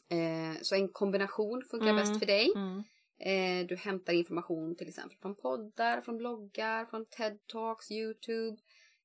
[0.09, 1.95] Eh, så en kombination funkar Mm.
[1.95, 2.51] bäst för dig.
[2.55, 2.83] Mm.
[3.19, 8.57] Eh, du hämtar information till exempel från poddar, från bloggar, från TED-talks, YouTube,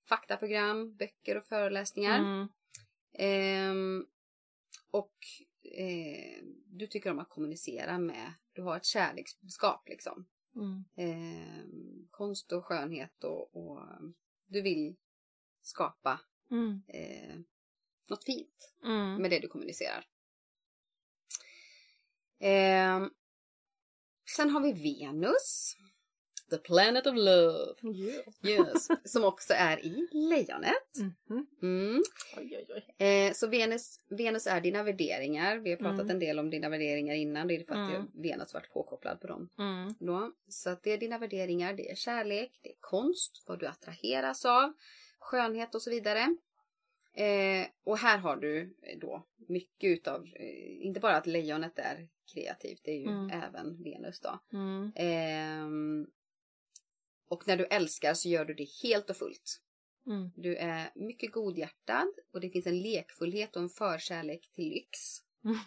[0.09, 2.19] faktaprogram, böcker och föreläsningar.
[2.19, 2.49] Mm.
[3.19, 4.07] Ehm,
[4.91, 5.15] och
[5.79, 10.27] eh, du tycker om att kommunicera med, du har ett kärleksbudskap liksom.
[10.57, 10.85] Mm.
[10.97, 13.81] Ehm, konst och skönhet och, och
[14.47, 14.97] du vill
[15.63, 16.83] skapa Mm.
[16.89, 17.37] eh,
[18.09, 19.23] något fint Mm.
[19.23, 20.07] med det du kommunicerar.
[22.39, 23.11] Ehm,
[24.37, 25.77] sen har vi Venus.
[26.57, 27.75] The planet of love.
[28.47, 28.89] Yes.
[29.05, 30.97] som också är i lejonet.
[31.29, 31.47] Mhm.
[31.63, 32.03] Mm.
[32.37, 33.07] Oj, oj, oj.
[33.07, 35.57] Eh, så Venus, Venus är dina värderingar.
[35.59, 36.11] Vi har pratat Mm.
[36.11, 37.49] en del om dina värderingar innan.
[37.49, 37.93] Det är för att Mm.
[37.93, 39.49] jag- Venus varit påkopplad på dem.
[39.59, 39.95] Mm.
[39.99, 40.33] Då.
[40.49, 44.45] Så att det är dina värderingar, det är kärlek, det är konst, vad du attraheras
[44.45, 44.73] av,
[45.19, 46.37] skönhet och så vidare.
[47.17, 52.09] Eh, och här har du eh, då mycket utav, eh, inte bara att lejonet är
[52.35, 53.31] kreativt, det är ju Mm.
[53.31, 54.39] även Venus då.
[54.53, 54.93] Mm.
[54.97, 56.07] Ehm,
[57.29, 59.61] och när du älskar så gör du det helt och fullt.
[60.07, 60.31] Mm.
[60.37, 64.99] Du är mycket godhjärtad och det finns en lekfullhet och en förkärlek till lyx.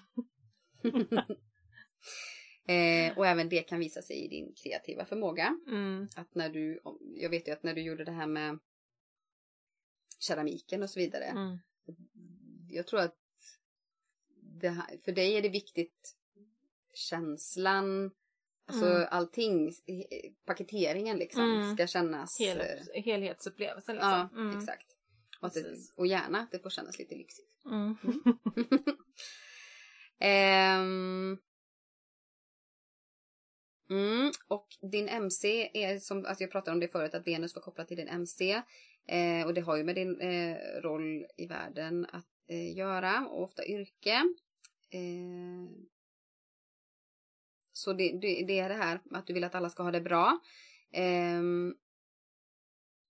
[2.68, 5.60] eh, och även det kan visa sig i din kreativa förmåga.
[5.68, 6.08] Mm.
[6.16, 6.82] Att när du,
[7.16, 8.60] jag vet ju att när du gjorde det här med
[10.20, 11.26] keramiken och så vidare.
[11.26, 11.58] Mm.
[12.70, 13.16] Jag tror att
[14.62, 16.16] här, för dig är det viktigt
[16.94, 18.12] känslan,
[18.68, 19.08] alltså Mm.
[19.12, 21.76] allting, eh, paketeringen liksom Mm.
[21.76, 22.40] ska kännas.
[22.40, 24.12] Hel, eh, helhetsupplevelsen liksom.
[24.12, 24.58] Ja, Mm.
[24.58, 24.88] exakt.
[25.42, 27.48] Och, det, och gärna att det får kännas lite lyxigt.
[27.66, 27.96] Mm.
[30.20, 31.38] Ehm.
[33.90, 37.62] Mm, och din MC är som alltså jag pratade om det förut att Venus var
[37.62, 38.62] kopplat till din MC.
[39.08, 43.44] Eh, och det har ju med din eh, roll i världen att eh, göra och
[43.44, 44.22] ofta yrke.
[47.78, 50.02] Så det, det, det är det här att du vill att alla ska ha det
[50.02, 50.40] bra.
[50.92, 51.76] Ehm,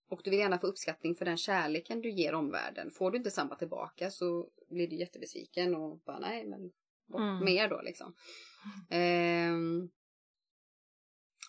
[0.10, 2.92] och du vill gärna få uppskattning för den kärleken du ger omvärlden.
[2.92, 6.72] Får du inte samma tillbaka så blir du jättebesviken och bara nej men
[7.06, 7.46] bort Mm.
[7.46, 8.16] mer då liksom.
[8.90, 9.90] Ehm,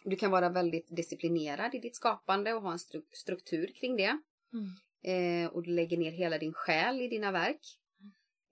[0.04, 4.18] du kan vara väldigt disciplinerad i ditt skapande och ha en stru- struktur kring det.
[4.52, 5.44] Mm.
[5.44, 7.78] Eh, och du lägger ner hela din själ i dina verk.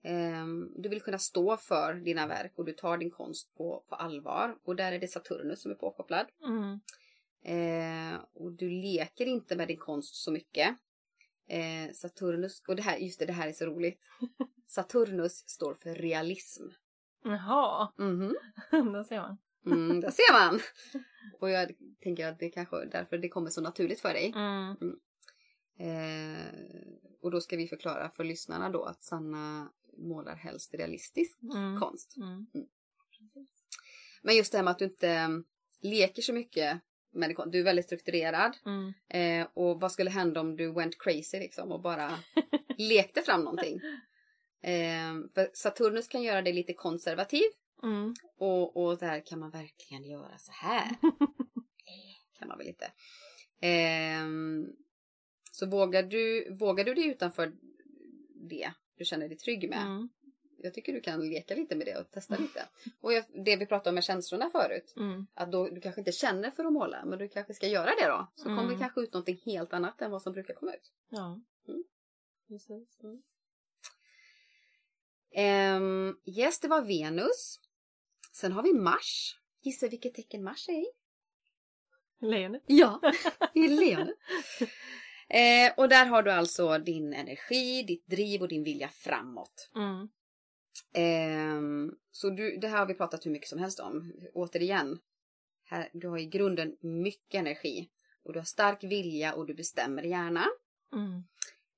[0.03, 3.95] Ehm, du vill kunna stå för dina verk och du tar din konst på, på
[3.95, 4.57] allvar.
[4.65, 6.27] Och där är det Saturnus som är påkopplad.
[6.45, 6.81] Mm.
[7.45, 10.77] Eh, och du leker inte med din konst så mycket.
[11.49, 14.01] Eh, Saturnus, och det här, just det, det här är så roligt.
[14.69, 16.65] Saturnus står för realism.
[17.25, 18.35] Jaha, Mhm.
[18.93, 19.39] där ser man.
[19.67, 20.61] Mm, där ser man!
[21.41, 21.73] Och jag
[22.03, 24.33] tänker att det kanske är därför det kommer så naturligt för dig.
[24.37, 24.77] Mm.
[25.79, 26.47] Eh,
[27.23, 31.81] och då ska vi förklara för lyssnarna då att Sanna målar helst realistisk Mm.
[31.81, 32.17] konst.
[32.17, 32.47] Mm.
[34.23, 35.29] Men just det här med att du inte eh,
[35.83, 36.81] leker så mycket
[37.13, 37.53] med konst.
[37.53, 38.57] Du är väldigt strukturerad.
[38.67, 38.93] Mm.
[39.09, 42.19] Eh, och vad skulle hända om du went crazy liksom och bara
[42.79, 43.81] lekte fram någonting?
[44.63, 47.45] Eh, för Saturnus kan göra dig lite konservativ.
[47.83, 48.15] Mm.
[48.37, 50.89] Och, och där kan man verkligen göra så här.
[52.39, 52.93] kan man väl inte.
[53.61, 54.67] Ehm,
[55.53, 57.53] så vågar du, vågar du dig utanför
[58.49, 59.83] det du känner dig trygg med.
[59.87, 60.09] Mm.
[60.59, 62.69] Jag tycker du kan leka lite med det och testa lite.
[63.01, 64.95] Och jag, det vi pratade om med känslorna förut.
[64.97, 65.27] Mm.
[65.35, 68.07] Att då, du kanske inte känner för att måla men du kanske ska göra det
[68.09, 68.27] då.
[68.37, 68.75] Så kommer Mm.
[68.75, 70.93] det kanske ut någonting helt annat än vad som brukar komma ut.
[71.09, 71.41] Ja.
[71.69, 71.85] Mm.
[72.49, 73.01] Precis.
[73.03, 73.23] Mm.
[75.35, 77.61] Ehm, yes, det var Venus.
[78.33, 79.39] Sen har vi Mars.
[79.63, 80.87] Gissa vilket tecken Mars är i?
[82.21, 82.63] Lejonet.
[82.67, 83.01] Ja,
[83.55, 84.17] i lejonet.
[85.29, 89.71] Eh, och där har du alltså din energi, ditt driv och din vilja framåt.
[89.77, 90.09] Mm.
[90.95, 94.13] Ehm, så du, det här har vi pratat hur mycket som helst om.
[94.35, 94.99] Återigen,
[95.65, 97.89] här, du har i grunden mycket energi.
[98.25, 100.47] Och du har stark vilja och du bestämmer gärna.
[100.93, 101.23] Mm.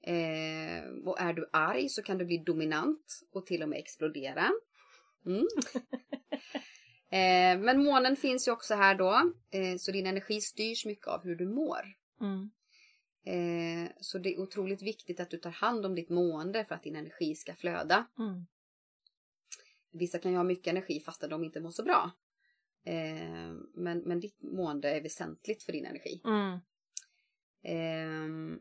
[0.03, 4.51] Eh, och är du arg så kan du bli dominant och till och med explodera.
[5.27, 5.47] Mm.
[7.11, 9.33] eh, men månen finns ju också här då.
[9.51, 11.83] Eh, så din energi styrs mycket av hur du mår.
[12.21, 12.51] Mm.
[13.29, 16.83] Eh, så det är otroligt viktigt att du tar hand om ditt mående för att
[16.83, 18.07] din energi ska flöda.
[18.19, 18.47] Mm.
[19.91, 22.11] Vissa kan ju ha mycket energi fast de inte mår så bra.
[22.85, 26.23] Eh, men, men ditt mående är väsentligt för din energi.
[26.25, 26.59] Mm.
[27.63, 28.61] Ehm,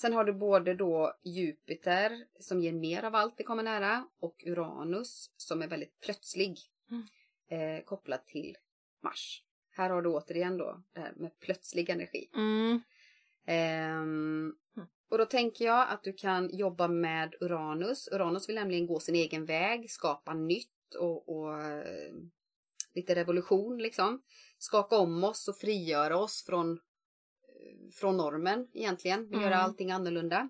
[0.00, 4.44] sen har du både då Jupiter som ger mer av allt det kommer nära och
[4.46, 6.58] Uranus som är väldigt plötslig
[6.90, 7.06] Mm.
[7.48, 8.56] eh, kopplad till
[9.02, 9.44] Mars.
[9.76, 12.30] Här har du återigen då det här med plötslig energi.
[12.34, 12.80] Mm.
[13.46, 14.54] Mm.
[15.08, 18.08] och då tänker jag att du kan jobba med Uranus.
[18.12, 22.12] Uranus vill nämligen gå sin egen väg, skapa nytt och, och eh,
[22.94, 24.22] lite revolution liksom.
[24.58, 29.32] Skaka om oss och frigöra oss från, eh, från normen egentligen.
[29.32, 29.60] Göra Mm.
[29.60, 30.48] allting annorlunda.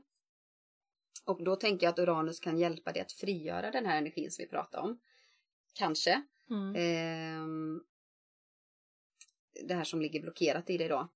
[1.25, 4.43] Och då tänker jag att Uranus kan hjälpa dig att frigöra den här energin som
[4.43, 5.01] vi pratade om.
[5.75, 6.23] Kanske.
[6.51, 6.75] Mm.
[6.77, 7.81] Ehm,
[9.63, 11.09] det här som ligger blockerat i dig då.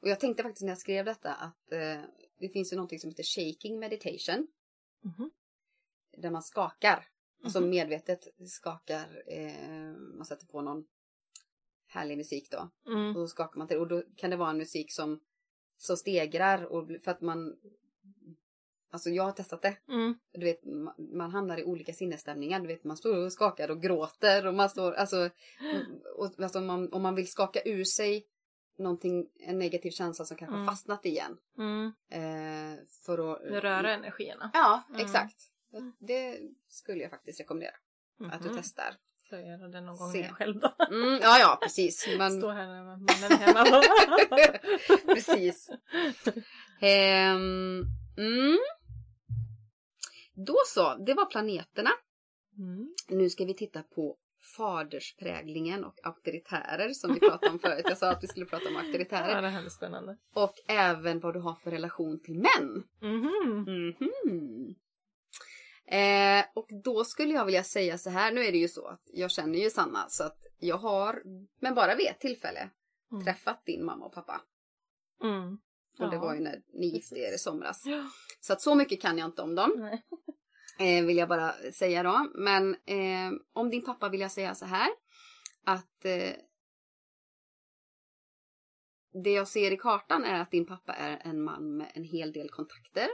[0.00, 2.00] Och jag tänkte faktiskt när jag skrev detta att eh,
[2.38, 4.46] det finns ju någonting som heter shaking meditation.
[5.00, 5.30] Mhm.
[6.16, 7.06] Där man skakar.
[7.44, 7.70] Alltså Mhm.
[7.70, 9.22] medvetet skakar.
[9.26, 10.86] Eh, man sätter på någon
[11.86, 12.70] härlig musik då.
[12.86, 13.08] Mm.
[13.08, 13.78] Och då skakar man till.
[13.78, 15.20] Och då kan det vara en musik som,
[15.76, 16.64] som stegrar.
[16.64, 17.56] Och, för att man...
[18.92, 19.76] Alltså jag har testat det.
[19.88, 20.14] Mm.
[20.32, 22.60] Du vet, ma- man hamnar i olika sinnesstämningar.
[22.60, 25.30] Du vet, man står och skakar och gråter och man står, alltså,
[26.16, 28.26] och, alltså om, man, om man vill skaka ur sig
[28.78, 30.66] någonting, en negativ känsla som kanske Mm.
[30.66, 31.36] fastnat igen.
[31.58, 31.86] Mm.
[32.10, 33.62] Eh, för att...
[33.62, 34.50] Röra energierna.
[34.54, 35.00] Ja, Mm.
[35.00, 35.36] exakt.
[35.98, 36.38] Det
[36.68, 37.74] skulle jag faktiskt rekommendera
[38.32, 38.56] att du Mhm.
[38.58, 38.94] testar.
[39.26, 40.28] ska jag göra det någon gång Se.
[40.28, 40.74] själv då.
[40.90, 42.08] Mm, ja, ja, precis.
[42.18, 43.82] Men, Stå här med mannen hemma.
[45.14, 45.70] precis.
[46.80, 48.58] Mm.
[50.46, 51.90] Då så, det var planeterna.
[52.58, 52.94] Mm.
[53.08, 54.16] Nu ska vi titta på
[54.56, 57.84] faderspräglingen och auktoritärer som vi pratade om förut.
[57.88, 59.42] Jag sa att vi skulle prata om Ja, auktoritärer.
[59.42, 60.16] det här blir spännande.
[60.34, 62.84] Och även vad du har för relation till män.
[63.00, 63.64] Mhm.
[64.00, 64.74] Mhm.
[65.86, 69.02] Eh, och då skulle jag vilja säga så här, nu är det ju så att
[69.04, 71.22] jag känner ju Sanna så att jag har,
[71.60, 72.70] men bara vid ett tillfälle,
[73.12, 73.24] Mm.
[73.24, 74.40] träffat din mamma och pappa.
[75.22, 75.58] Mm.
[76.00, 76.20] Och det Ja.
[76.20, 77.82] var ju när ni gifte er i somras.
[77.86, 78.04] Ja.
[78.40, 79.98] Så att så mycket kan jag inte om dem.
[80.78, 82.30] Eh, vill jag bara säga då.
[82.34, 84.88] Men eh, om din pappa vill jag säga så här.
[85.64, 86.32] Att eh,
[89.24, 92.32] det jag ser i kartan är att din pappa är en man med en hel
[92.32, 93.08] del kontakter.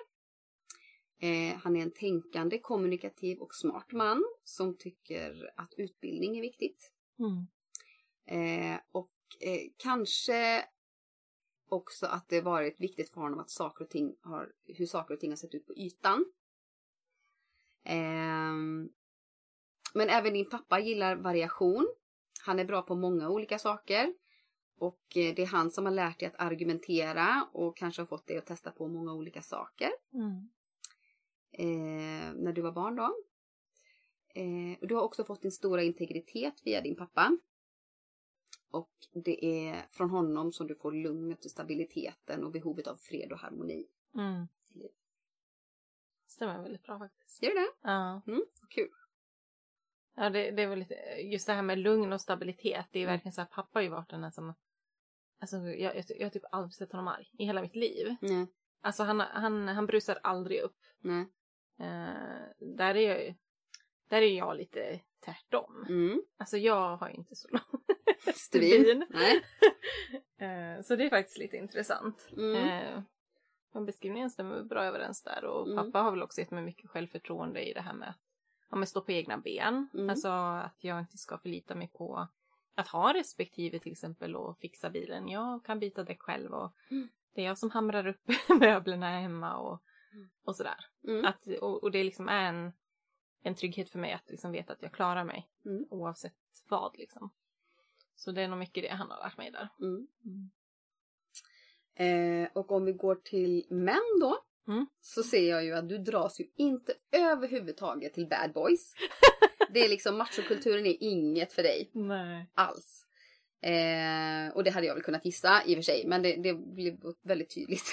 [1.21, 6.93] Eh, han är en tänkande, kommunikativ och smart man som tycker att utbildning är viktigt.
[7.19, 7.47] Mm.
[8.29, 10.65] Eh, och eh, kanske
[11.69, 15.21] också att det varit viktigt för honom att saker och ting har, hur saker och
[15.21, 16.25] ting har sett ut på ytan.
[17.85, 18.89] Ehm,
[19.95, 21.89] men även din pappa gillar variation.
[22.41, 24.15] Han är bra på många olika saker.
[24.79, 28.27] Och eh, det är han som har lärt dig att argumentera och kanske har fått
[28.27, 29.91] dig att testa på många olika saker.
[30.13, 30.49] Mm.
[31.53, 33.17] Eh, när du var barn då.
[34.35, 37.37] Eh, du har också fått din stora integritet via din pappa.
[38.77, 38.91] Och
[39.25, 43.39] det är från honom som du får lugnet och stabiliteten och behovet av fred och
[43.39, 43.87] harmoni.
[44.15, 44.49] Mm.
[46.27, 47.43] Stämmer väldigt bra faktiskt.
[47.43, 47.69] Gör det?
[47.83, 48.23] Ja.
[48.69, 48.91] Kul.
[50.15, 53.03] Ja, det, det är väl lite, just det här med lugn och stabilitet, det är
[53.03, 53.13] Mm.
[53.13, 54.55] verkligen så här, pappa har ju varit den här som,
[55.41, 58.17] alltså jag, jag, jag har typ aldrig sett honom arg i hela mitt liv.
[58.21, 58.47] Nej,
[58.81, 60.77] Alltså han, han, han brusar aldrig upp.
[60.99, 61.27] nej.
[61.79, 63.35] Eh, där är jag ju,
[64.09, 65.87] där är jag lite tvärtom.
[65.89, 66.23] Mm.
[66.39, 67.83] Alltså jag har ju inte så lång
[68.35, 69.07] Stubin.
[69.11, 69.43] Nej.
[70.39, 72.29] Eh, så det är faktiskt lite intressant.
[72.37, 72.55] Mm.
[72.69, 73.03] Eh,
[73.75, 75.77] men beskrivningen stämmer bra överens där och Mm.
[75.85, 78.17] pappa har väl också gett mig mycket självförtroende i det här med att
[78.71, 79.89] ja, men stå på egna ben.
[79.95, 80.11] Mm.
[80.11, 82.29] Alltså att jag inte ska förlita mig på
[82.75, 85.29] att ha respektive till exempel och fixa bilen.
[85.29, 87.09] Jag kan byta däck själv och Mm.
[87.35, 88.21] det är jag som hamrar upp
[88.61, 90.31] möblerna hemma och, Mm.
[90.45, 90.79] och sådär.
[91.09, 91.25] Mm.
[91.25, 92.73] Att, och, och det liksom är en,
[93.43, 95.87] en trygghet för mig att liksom veta att jag klarar mig Mm.
[95.91, 96.35] oavsett
[96.69, 97.31] vad liksom.
[98.17, 99.69] Så det är nog mycket det han har lärt mig där.
[99.81, 100.07] Mm.
[100.25, 100.51] Mm.
[102.45, 104.39] Eh, och om vi går till män då.
[104.69, 104.87] Mm.
[105.01, 108.93] Så ser jag ju att du dras ju inte överhuvudtaget till bad boys.
[109.71, 112.47] Det är liksom machokulturen är inget för dig Nej.
[112.55, 113.03] alls.
[113.61, 116.55] Eh, och det hade jag väl kunnat gissa i och för sig, men det, det
[116.55, 117.85] blev väldigt tydligt.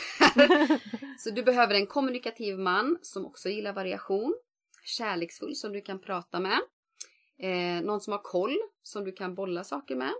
[1.19, 4.35] Så du behöver en kommunikativ man som också gillar variation.
[4.83, 6.59] Kärleksfull som du kan prata med.
[7.37, 10.13] Eh, någon som har koll som du kan bolla saker med.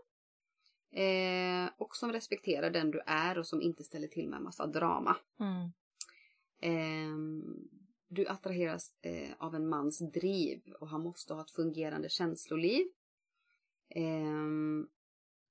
[0.95, 4.67] Eh, och som respekterar den du är och som inte ställer till med en massa
[4.67, 5.17] drama.
[5.39, 5.69] Mm.
[6.61, 7.69] Ehm,
[8.07, 12.87] du attraheras eh, av en mans driv och han måste ha ett fungerande känsloliv.
[13.89, 14.87] Ehm,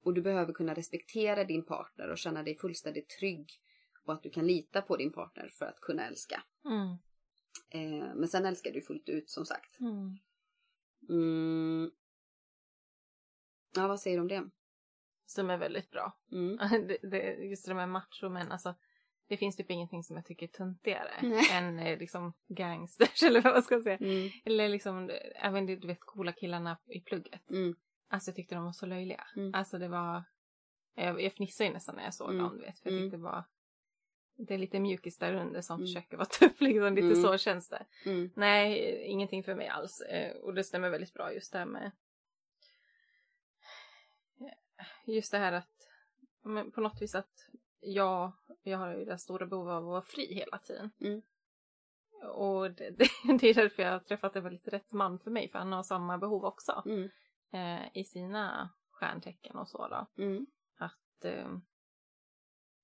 [0.05, 3.51] och du behöver kunna respektera din partner och känna dig fullständigt trygg
[4.05, 6.43] och att du kan lita på din partner för att kunna älska.
[6.65, 6.97] Mm.
[7.71, 9.81] Ehm, men sen älskar du fullt ut som sagt.
[9.81, 10.19] Mm.
[11.09, 11.91] Mm.
[13.75, 14.51] Ja, vad säger du om det?
[15.27, 16.19] Som är väldigt bra.
[16.33, 16.57] Mm.
[16.89, 18.75] det, det, just det med macho men alltså
[19.27, 21.51] det finns typ ingenting som jag tycker är töntigare Nej.
[21.53, 23.97] än eh, liksom gangsters eller vad ska jag säga.
[23.97, 24.31] Mm.
[24.45, 27.51] Eller liksom eh, även du vet coola killarna i plugget.
[27.51, 27.75] Mm.
[28.09, 29.25] Alltså jag tyckte de var så löjliga.
[29.37, 29.55] Mm.
[29.55, 30.25] Alltså det var,
[30.95, 32.43] jag, jag fnissade ju nästan när jag såg Mm.
[32.43, 32.79] dem du vet.
[32.81, 33.05] För jag Mm.
[33.05, 33.45] tyckte det var,
[34.47, 35.87] det är lite mjukis där under som Mm.
[35.87, 36.95] försöker vara tuff liksom.
[36.95, 37.23] Lite Mm.
[37.23, 37.87] så känns det.
[38.07, 38.31] Mm.
[38.37, 40.01] Nej, ingenting för mig alls.
[40.01, 41.91] Eh, Och det stämmer väldigt bra just det här med
[45.07, 45.89] just det här att
[46.43, 47.49] men på något vis att
[47.81, 48.33] jag,
[48.63, 50.91] jag har ju det stora behovet av att vara fri hela tiden.
[51.01, 51.23] Mm.
[52.33, 53.09] Och det, det,
[53.41, 55.83] det är därför jag har träffat en väldigt rätt man för mig, för han har
[55.83, 57.09] samma behov också Mm.
[57.53, 60.23] eh, i sina stjärntecken och så då.
[60.23, 60.47] Mm.
[60.77, 61.49] Att eh,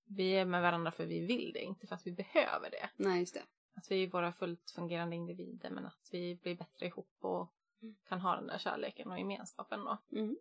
[0.09, 2.91] vi är med varandra för vi vill det, inte för att vi behöver det.
[2.97, 3.43] Nej, just det.
[3.75, 7.53] Att vi är våra fullt fungerande individer men att vi blir bättre ihop och
[7.83, 7.97] Mm.
[8.09, 9.99] kan ha den där kärleken och gemenskapen då.
[10.13, 10.37] Mm.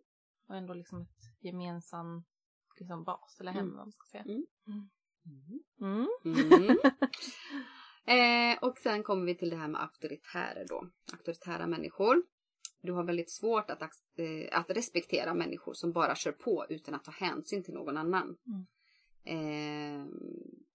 [0.46, 2.24] Och ändå liksom ett gemensam
[2.78, 3.76] liksom bas eller hem Mm.
[3.76, 4.22] vad man ska säga.
[4.22, 4.46] Mm.
[5.80, 6.08] Mm.
[6.24, 6.78] Mm.
[8.54, 10.88] eh, och sen kommer vi till det här med auktoritärer då.
[11.12, 12.22] Auktoritära människor.
[12.80, 17.04] Du har väldigt svårt att, eh, att respektera människor som bara kör på utan att
[17.04, 18.36] ta hänsyn till någon annan.
[18.46, 18.66] Mm.
[19.28, 20.06] Eh,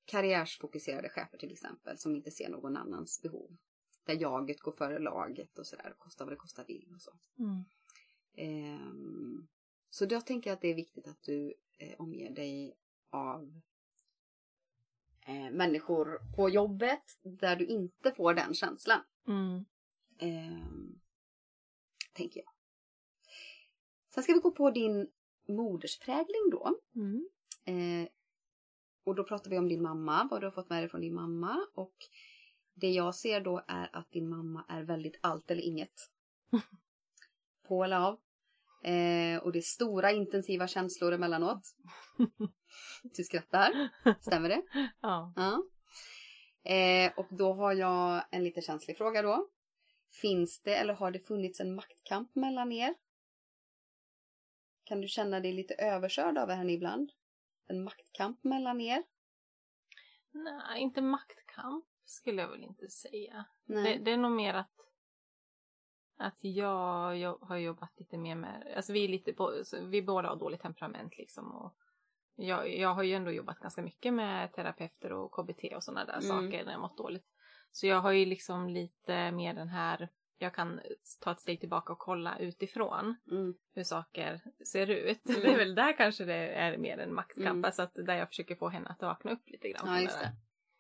[0.06, 3.58] karriärsfokuserade chefer till exempel som inte ser någon annans behov.
[4.06, 5.96] Där jaget går före laget och sådär.
[5.98, 7.12] Kostar vad det kostar vill och så.
[7.40, 7.64] Mm.
[8.34, 9.48] Ehm,
[9.90, 12.74] så jag tänker att det är viktigt att du eh, omger dig
[13.10, 13.62] av
[15.26, 19.02] eh, människor på jobbet där du inte får den känslan.
[19.28, 19.66] Mm.
[20.18, 21.00] Ehm,
[22.14, 22.52] tänker jag.
[24.14, 25.12] Sen ska vi gå på din
[25.48, 26.80] modersprägling då.
[26.96, 27.30] Mm.
[29.04, 31.14] Och då pratar vi om din mamma, vad du har fått med dig från din
[31.14, 31.68] mamma.
[31.76, 31.96] Och
[32.74, 36.10] det jag ser då är att din mamma är väldigt allt eller inget.
[37.68, 38.20] På eller av.
[38.84, 41.62] Eh, och det är stora intensiva känslor emellanåt.
[43.04, 43.90] Du skrattar.
[44.22, 44.62] Stämmer det?
[45.02, 45.34] Ja.
[45.36, 45.64] Ja.
[46.72, 49.50] Eh, och då har jag en lite känslig fråga då.
[50.22, 52.96] Finns det eller har det funnits en maktkamp mellan er?
[54.84, 57.12] Kan du känna dig lite överkörd av henne ibland?
[57.68, 59.04] En maktkamp mellan er?
[60.32, 63.46] Nej, inte maktkamp skulle jag väl inte säga.
[63.66, 64.70] Det, det är nog mer att
[66.18, 69.34] att jag, jag har jobbat lite mer med, alltså vi är lite
[69.82, 71.76] vi båda har dåligt temperament liksom och
[72.36, 76.14] jag, jag har ju ändå jobbat ganska mycket med terapeuter och KBT och sådana där
[76.14, 76.22] Mm.
[76.24, 77.26] saker när jag mått dåligt.
[77.72, 80.10] Så jag har ju liksom lite mer den här,
[80.44, 80.82] jag kan
[81.22, 83.54] ta ett steg tillbaka och kolla utifrån Mm.
[83.76, 85.22] hur saker ser ut.
[85.30, 85.42] Mm.
[85.42, 87.66] Det är väl där kanske det är mer en maktkamp, Mm.
[87.66, 89.88] alltså att där jag försöker få henne att vakna upp lite grann.
[89.88, 90.26] Ja, just där.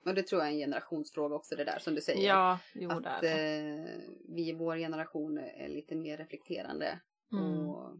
[0.04, 0.10] det.
[0.10, 2.28] Och det tror jag är en generationsfråga också det där som du säger.
[2.28, 3.30] Ja, jo att är det.
[3.32, 4.02] eh,
[4.36, 7.00] vi i vår generation är lite mer reflekterande
[7.32, 7.44] Mm.
[7.70, 7.98] och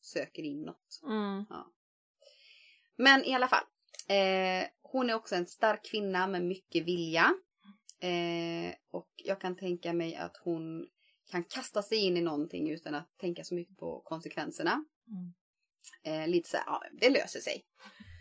[0.00, 1.00] söker inåt.
[1.08, 1.44] Mm.
[2.96, 3.64] Men i alla fall.
[4.08, 7.34] Eh, hon är också en stark kvinna med mycket vilja.
[8.02, 10.86] Eh, och jag kan tänka mig att hon
[11.30, 14.84] kan kasta sig in i någonting utan att tänka så mycket på konsekvenserna.
[15.08, 15.32] Mm.
[16.02, 17.64] Eh, lite så här, ja, det löser sig.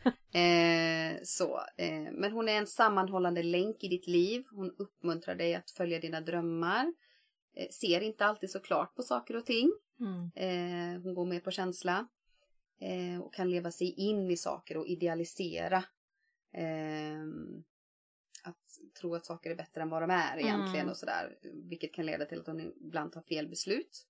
[0.41, 4.43] eh, så, eh, men hon är en sammanhållande länk i ditt liv.
[4.51, 6.93] Hon uppmuntrar dig att följa dina drömmar.
[7.55, 9.71] Eh, ser inte alltid så klart på saker och ting.
[9.99, 11.01] Mm.
[11.03, 12.07] Hon går med på känsla.
[13.23, 15.83] Och kan leva sig in i saker och idealisera.
[16.53, 17.23] Eh,
[18.43, 20.89] att tro att saker är bättre än vad de är egentligen Mm.
[20.89, 21.37] och sådär.
[21.69, 24.07] Vilket kan leda till att hon ibland tar fel beslut.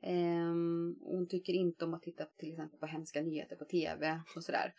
[0.00, 0.52] Eh,
[1.00, 4.74] hon tycker inte om att titta till exempel på hemska nyheter på tv och sådär.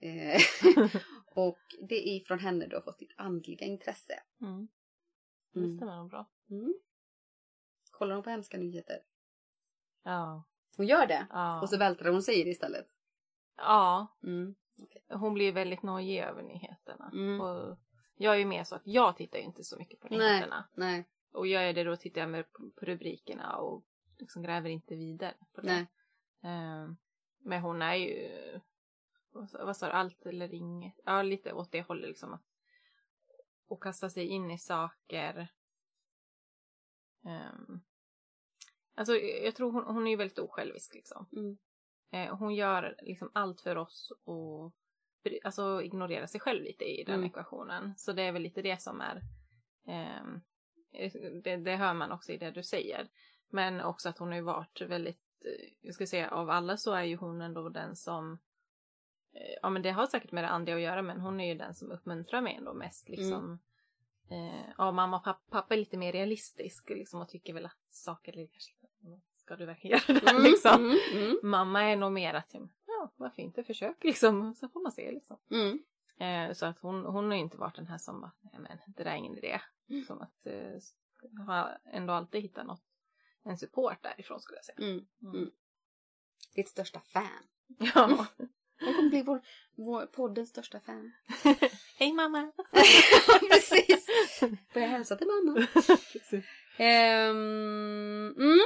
[0.00, 0.40] Eh,
[1.26, 1.58] och
[1.88, 4.22] det är från henne du har fått ditt andliga intresse.
[4.40, 4.68] Mm.
[5.52, 5.76] Det Mm.
[5.76, 6.30] stämmer nog bra.
[6.50, 6.74] Mm.
[7.90, 8.98] Kollar hon på hemska nyheter?
[10.02, 10.44] Ja.
[10.76, 11.26] Hon gör det.
[11.30, 11.60] Ja.
[11.62, 12.86] Och så vältrar hon sig i det istället.
[13.56, 14.16] ja.
[14.22, 14.54] Mm.
[15.08, 17.10] Hon blir väldigt nojig över nyheterna.
[17.14, 17.40] Mm.
[17.40, 17.78] Och
[18.16, 20.18] jag är ju mer så att jag tittar ju inte så mycket på Nej.
[20.18, 20.68] nyheterna.
[20.74, 21.04] Nej.
[21.32, 22.42] Och gör jag det då tittar jag mer
[22.74, 23.84] på rubrikerna och
[24.18, 25.66] liksom gräver inte vidare på det.
[25.66, 25.86] Nej.
[26.42, 26.96] Ehm,
[27.38, 28.30] men hon är ju,
[29.30, 31.00] vad sa- du, allt eller inget.
[31.04, 32.34] Ja, lite åt det hållet liksom.
[32.34, 32.42] Att,
[33.66, 35.48] och kasta sig in i saker.
[37.22, 37.80] Um,
[38.94, 41.26] alltså jag tror hon, hon är ju väldigt osjälvisk liksom.
[41.32, 41.58] Mm.
[42.10, 44.74] Eh, hon gör liksom allt för oss och
[45.44, 47.26] alltså ignorera sig själv lite i den Mm.
[47.26, 47.94] ekvationen.
[47.96, 49.22] Så det är väl lite det som är
[49.86, 50.40] ehm,
[51.42, 53.08] det, det hör man också i det du säger.
[53.50, 56.92] Men också att hon har ju varit väldigt, eh, jag ska säga av alla så
[56.92, 58.38] är ju hon ändå den som
[59.32, 61.54] eh, Ja men det har säkert med det andliga att göra men hon är ju
[61.54, 63.58] den som uppmuntrar mig ändå mest liksom.
[64.30, 67.86] Eh, ja mamma och pappa, pappa är lite mer realistisk liksom och tycker väl att
[67.88, 68.72] saker kanske
[69.46, 70.84] Ska du verkligen göra det här liksom?
[70.84, 70.98] Mm.
[71.24, 71.38] Mm.
[71.42, 72.54] Mamma är nog mer att
[73.06, 74.54] ja varför inte försök liksom.
[74.54, 75.38] Så får man se liksom.
[75.50, 75.78] Mm.
[76.18, 78.78] Eh, så att hon, hon har ju inte varit den här som bara, nej men
[78.96, 79.60] det där är ingen idé.
[79.88, 80.04] Mm.
[80.04, 82.82] Som att eh, har ändå alltid hittat något,
[83.42, 84.78] en support därifrån skulle jag säga.
[84.78, 85.06] Mm.
[85.22, 85.34] Mm.
[85.34, 85.50] Mm.
[86.54, 87.42] Ditt största fan.
[87.78, 88.26] Ja.
[88.80, 89.40] Hon kommer bli vår,
[89.76, 91.12] vår poddens största fan.
[91.98, 92.52] Hej mamma!
[93.50, 94.06] Precis.
[94.74, 95.66] Börja hälsa till mamma.
[96.78, 98.58] Ehm, mm.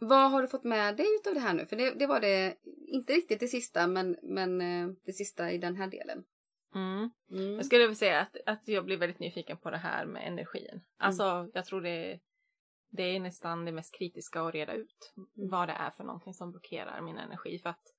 [0.00, 1.66] Vad har du fått med dig av det här nu?
[1.66, 2.56] För det, det var det,
[2.88, 6.24] inte riktigt det sista, men, men eh, det sista i den här delen.
[6.74, 7.10] Mm.
[7.30, 7.54] Mm.
[7.54, 10.80] Jag skulle vilja säga att, att jag blir väldigt nyfiken på det här med energin.
[10.98, 12.20] Alltså jag tror det,
[12.90, 15.12] det är nästan det mest kritiska att reda ut.
[15.16, 15.50] Mm.
[15.50, 17.58] Vad det är för någonting som blockerar min energi.
[17.58, 17.94] För att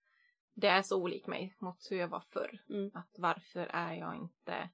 [0.54, 2.60] det är så olik mig mot hur jag var förr.
[2.70, 2.92] Mm.
[2.94, 4.70] Att varför är jag inte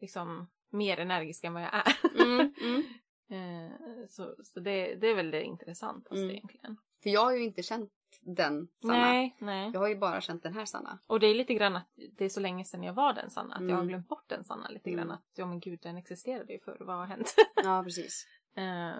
[0.00, 1.92] liksom mer energisk än vad jag är?
[3.28, 3.72] Mm, mm.
[4.02, 6.30] Eh, så så det, det är väl det intressantaste Mm.
[6.30, 6.76] egentligen.
[7.02, 8.92] För jag har ju inte känt den Sanna.
[8.94, 9.70] Nej, nej.
[9.72, 10.98] Jag har ju bara känt den här Sanna.
[11.06, 13.54] Och det är lite grann att det är så länge sedan jag var den Sanna.
[13.54, 13.88] Att jag har Mm.
[13.88, 15.02] glömt bort den Sanna lite grann.
[15.02, 15.14] Mm.
[15.14, 16.76] Att ja men gud den existerade ju förr.
[16.80, 17.34] Vad har hänt?
[17.64, 18.26] Ja, precis.
[18.56, 18.94] Eh,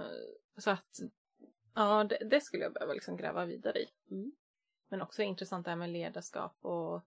[0.58, 0.98] så att
[1.74, 3.86] ja det, det skulle jag behöva liksom gräva vidare i.
[4.10, 4.32] Mm.
[4.88, 7.02] Men också intressant det här med ledarskap och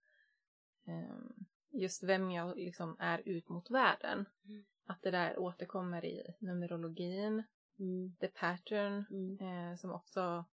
[0.86, 1.32] ehm,
[1.72, 4.24] just vem jag liksom är ut mot världen.
[4.44, 4.64] Mm.
[4.86, 7.42] Att det där återkommer i numerologin,
[7.78, 8.16] Mm.
[8.20, 9.38] the pattern, Mm.
[9.70, 10.44] eh, som också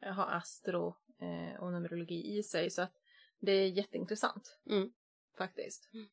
[0.00, 2.70] har astro eh, och numerologi i sig.
[2.70, 2.92] Så att
[3.38, 4.92] det är jätteintressant Mm.
[5.38, 5.90] faktiskt.
[5.94, 6.08] Mm.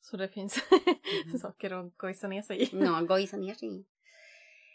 [0.00, 0.58] Så det finns
[1.26, 1.38] Mm.
[1.38, 2.68] saker att gojsa ner sig i.
[2.72, 3.84] Ja, gojsa ner sig.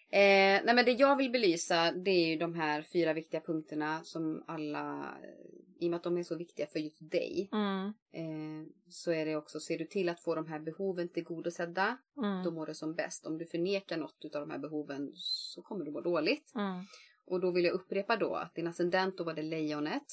[0.10, 4.04] Eh, nej men det jag vill belysa det är ju de här fyra viktiga punkterna
[4.04, 5.16] som alla,
[5.80, 9.26] i och med att de är så viktiga för just dig, Mm, eh, så är
[9.26, 12.74] det också, ser du till att få de här behoven tillgodosedda, mm, då mår du
[12.74, 13.26] som bäst.
[13.26, 16.52] Om du förnekar något av de här behoven så kommer du må dåligt.
[16.56, 16.84] mm,
[17.26, 20.06] Och då vill jag upprepa då att din ascendent, då var det lejonet.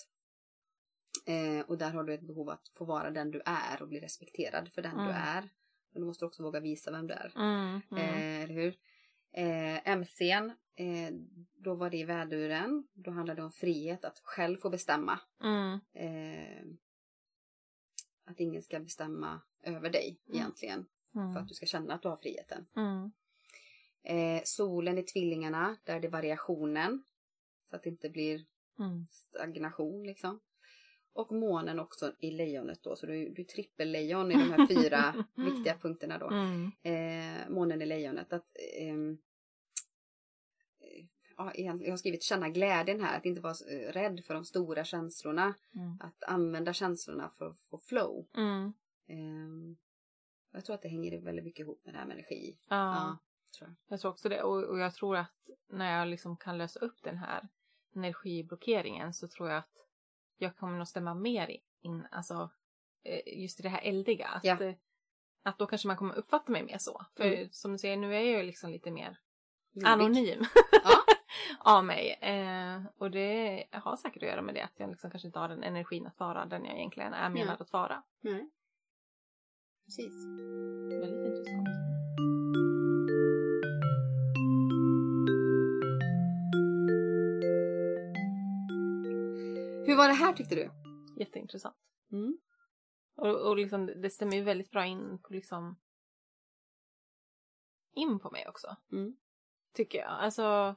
[1.27, 4.01] Eh, och där har du ett behov att få vara den du är och bli
[4.01, 5.15] respekterad för den du Mm.
[5.17, 5.49] är.
[5.93, 7.33] Men du måste också våga visa vem du är.
[7.37, 8.75] mm, mm, Eh, eller hur?
[9.33, 11.11] Eh, MCn, eh,
[11.57, 12.89] då var det i väduren.
[12.93, 15.21] Då handlade det om frihet att själv få bestämma.
[15.43, 16.65] mm, Eh,
[18.25, 20.39] att ingen ska bestämma över dig Mm.
[20.41, 20.87] egentligen.
[21.13, 22.67] För mm, att du ska känna att du har friheten.
[22.77, 23.13] mm,
[24.05, 27.03] Eh, solen i tvillingarna, där är det variationen.
[27.71, 28.45] Så att det inte blir
[28.79, 30.41] mm, stagnation liksom.
[31.15, 32.97] Och månen också i lejonet då.
[32.97, 36.29] Så du, du trippellejon i de här fyra viktiga punkterna då.
[36.31, 38.33] mm, eh, månen i lejonet.
[38.33, 38.47] Att,
[38.79, 39.19] ehm,
[40.81, 41.07] eh,
[41.37, 44.85] ja, jag har skrivit känna glädjen här, att inte vara eh, rädd för de stora
[44.85, 45.55] känslorna.
[45.75, 48.27] mm, Att använda känslorna för att få flow.
[48.37, 48.73] mm.
[49.09, 49.77] Ehm,
[50.53, 52.57] jag tror att det hänger väldigt mycket ihop med det här med energi.
[52.69, 52.77] Ja.
[52.77, 53.19] Ja,
[53.59, 53.77] tror jag.
[53.95, 54.43] Jag tror också det.
[54.43, 55.35] Och, och jag tror att
[55.69, 57.49] när jag liksom kan lösa upp den här
[57.95, 59.69] energiblockeringen så tror jag att
[60.37, 62.51] jag kommer nog stämma mer in, alltså
[63.05, 64.27] eh, just i det här eldiga.
[64.29, 64.61] Att, Ja.
[64.63, 64.75] eh,
[65.43, 67.07] att då kanske man kommer uppfatta mig mer så.
[67.17, 67.49] För Mm.
[67.53, 69.19] som du säger, nu är jag ju liksom lite mer
[69.73, 69.89] Jobbigt.
[69.89, 70.45] anonym
[70.85, 70.91] Ja.
[71.59, 72.13] av mig.
[72.21, 75.49] Eh, och det har säkert att göra med det att jag liksom kanske inte har
[75.49, 77.63] den energin att vara den jag egentligen är menad Ja.
[77.63, 78.03] att vara.
[78.21, 78.51] Nej.
[79.85, 80.13] Precis.
[81.03, 81.82] Väldigt intressant.
[89.93, 90.71] Hur var det här tyckte du?
[91.19, 91.77] Jätteintressant.
[92.13, 92.39] Mm.
[93.15, 95.81] Och, och liksom, det stämmer ju väldigt bra in på liksom
[97.95, 98.77] in på mig också.
[98.93, 99.17] Mm.
[99.75, 100.11] Tycker jag.
[100.11, 100.77] Alltså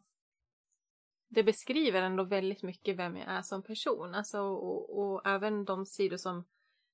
[1.27, 4.15] det beskriver ändå väldigt mycket vem jag är som person.
[4.15, 6.45] Alltså och, och även de sidor som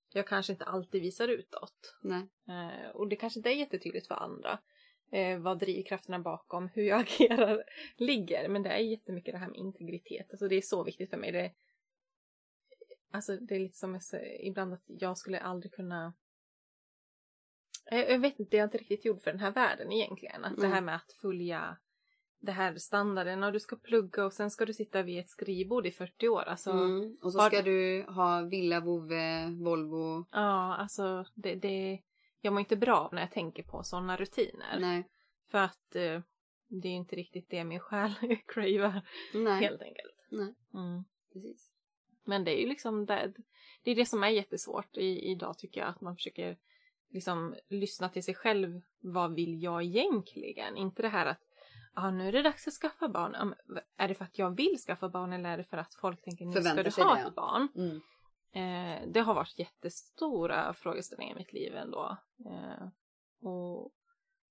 [0.09, 1.97] jag kanske inte alltid visar utåt.
[2.01, 2.29] Nej.
[2.47, 4.59] Eh, och det kanske inte är jättetydligt för andra.
[5.11, 7.63] Eh, vad drivkrafterna bakom hur jag agerar
[7.97, 8.49] ligger.
[8.49, 10.27] Men det är jättemycket det här med integritet.
[10.31, 11.31] Alltså det är så viktigt för mig.
[11.31, 11.51] Det,
[13.11, 16.13] alltså det är lite som jag säger, ibland att jag skulle aldrig kunna
[17.85, 20.45] jag, jag vet inte, det är jag inte riktigt gjord för den här världen egentligen.
[20.45, 20.71] Att det Mm.
[20.71, 21.77] här med att följa
[22.39, 25.85] det här standarden och du ska plugga och sen ska du sitta vid ett skrivbord
[25.87, 26.41] i 40 år.
[26.41, 27.17] Alltså, Mm.
[27.23, 30.25] Och så ska du ha villa, vovve, Volvo.
[30.31, 32.01] ja, alltså det, det,
[32.41, 34.79] jag mår inte bra av när jag tänker på sådana rutiner.
[34.79, 35.09] Nej.
[35.51, 36.21] För att eh,
[36.67, 38.11] det är inte riktigt det min själ
[38.47, 39.01] cravar
[39.59, 40.15] helt enkelt.
[40.31, 40.55] Nej.
[40.73, 41.03] Mm.
[41.33, 41.70] Precis.
[42.23, 43.33] Men det är ju liksom det,
[43.83, 45.89] det är det som är jättesvårt i, idag tycker jag.
[45.89, 46.57] Att man försöker
[47.09, 48.81] liksom lyssna till sig själv.
[48.99, 50.77] Vad vill jag egentligen?
[50.77, 51.41] Inte det här att
[51.93, 53.55] ah, nu är det dags att skaffa barn.
[53.67, 56.21] Ja, Är det för att jag vill skaffa barn eller är det för att folk
[56.23, 57.31] tänker nu ska du ha det, ett ja.
[57.35, 57.67] barn?
[57.75, 58.01] Mm.
[58.53, 62.17] Eh, det har varit jättestora frågeställningar i mitt liv ändå.
[62.45, 62.87] Eh,
[63.41, 63.85] och,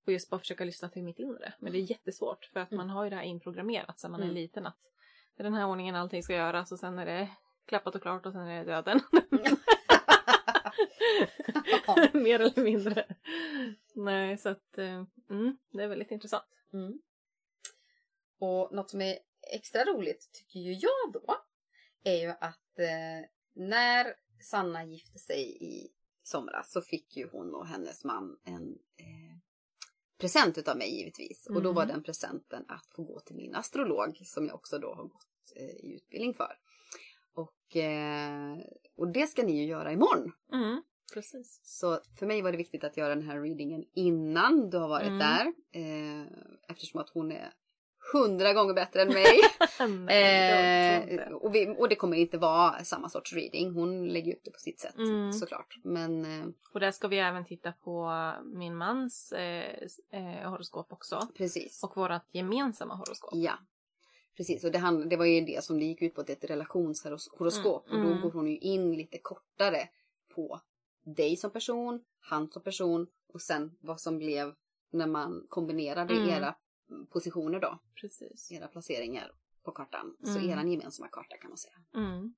[0.07, 1.55] och just bara försöka lyssna till mitt inre.
[1.59, 2.87] Men det är jättesvårt för att Mm.
[2.87, 4.35] man har ju det här inprogrammerat sedan man är Mm.
[4.35, 4.79] liten att
[5.37, 7.29] det är den här ordningen allting ska göras och sen är det
[7.71, 9.01] klappat och klart och sen är det döden.
[12.23, 13.17] Mer eller mindre.
[13.95, 16.45] Nej, så att eh, mm, det är väldigt intressant.
[16.73, 16.99] Mm.
[18.39, 19.19] Och något som är
[19.55, 21.37] extra roligt tycker ju jag då
[22.05, 25.89] är ju att eh, när Sanna gifte sig i
[26.23, 29.37] somras så fick ju hon och hennes man en eh,
[30.19, 31.47] present utav mig givetvis.
[31.47, 31.75] Och då Mm.
[31.75, 35.53] var den presenten att få gå till min astrolog som jag också då har gått
[35.57, 36.53] eh, i utbildning för.
[37.35, 38.59] Och, eh,
[38.97, 40.33] och det ska ni ju göra imorgon.
[40.53, 40.83] Mm,
[41.15, 41.61] precis.
[41.63, 45.07] Så för mig var det viktigt att göra den här readingen innan du har varit
[45.07, 45.19] Mm.
[45.19, 45.47] där.
[45.73, 46.27] Eh,
[46.69, 47.53] eftersom att hon är
[48.13, 49.41] hundra gånger bättre än mig.
[50.07, 53.73] Nej, eh, och, vi, och det kommer inte vara samma sorts reading.
[53.75, 55.33] Hon lägger upp det på sitt sätt Mm.
[55.33, 55.75] såklart.
[55.85, 58.13] Men eh, Och där ska vi även titta på
[58.45, 59.75] min mans eh,
[60.13, 61.29] eh, horoskop också.
[61.37, 61.83] precis.
[61.85, 63.31] Och vårat gemensamma horoskop.
[63.35, 63.53] Ja.
[64.37, 66.37] Precis, och det, hand, det var ju det som det gick ut på, det är
[66.37, 67.89] ett relationshoroskop.
[67.89, 68.23] Mm, Och då mm.
[68.23, 69.89] går hon ju in lite kortare
[70.35, 70.61] på
[71.05, 74.55] dig som person, han som person och sen vad som blev
[74.91, 76.29] när man kombinerade Mm.
[76.29, 76.55] era
[77.11, 77.79] positioner då.
[78.01, 78.53] Precis.
[78.53, 80.17] era placeringar på kartan.
[80.25, 80.51] Så Mm.
[80.51, 81.75] eran gemensamma karta kan man säga.
[81.95, 82.35] Mm.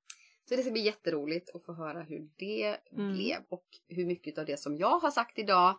[0.49, 3.13] Så det ska bli jätteroligt att få höra hur det Mm.
[3.13, 5.79] blev och hur mycket av det som jag har sagt idag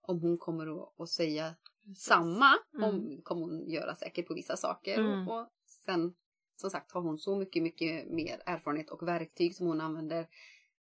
[0.00, 1.54] om hon kommer att, att säga
[1.96, 2.58] samma.
[2.74, 2.84] Mm.
[2.88, 5.28] Om, kommer hon göra säkert på vissa saker Mm.
[5.28, 5.48] och, och
[5.84, 6.14] sen
[6.56, 10.26] som sagt har hon så mycket, mycket mer erfarenhet och verktyg som hon använder.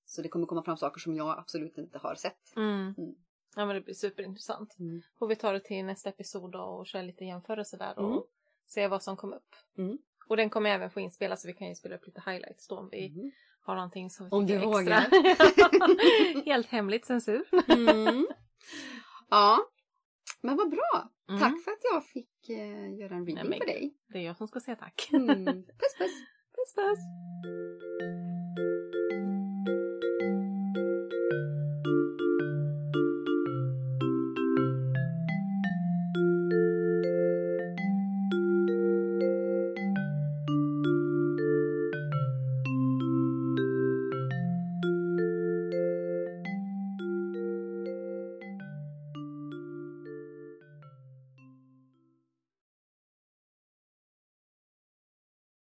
[0.05, 2.57] Så det kommer komma fram saker som jag absolut inte har sett.
[2.57, 2.95] Mm.
[2.99, 3.15] Mm.
[3.57, 4.77] Ja men det blir superintressant.
[4.79, 5.03] Mm.
[5.19, 8.23] Får vi ta det till nästa episod och köra lite jämförelse där och Mm.
[8.67, 9.55] se vad som kom upp.
[10.29, 12.69] Och den kommer jag även få inspela så vi kan ju spela upp lite highlights
[12.69, 14.95] då om vi har någonting som vi Om du extra.
[16.45, 17.45] Helt hemligt censur.
[19.31, 19.59] Ja,
[20.43, 21.11] men vad bra.
[21.29, 21.41] Mm.
[21.41, 23.95] Tack för att jag fick eh, göra en reading Nej, för dig.
[24.09, 25.09] Det är jag som ska säga tack.
[25.13, 25.45] Mm.
[25.45, 26.13] Puss puss.
[26.55, 28.22] puss puss.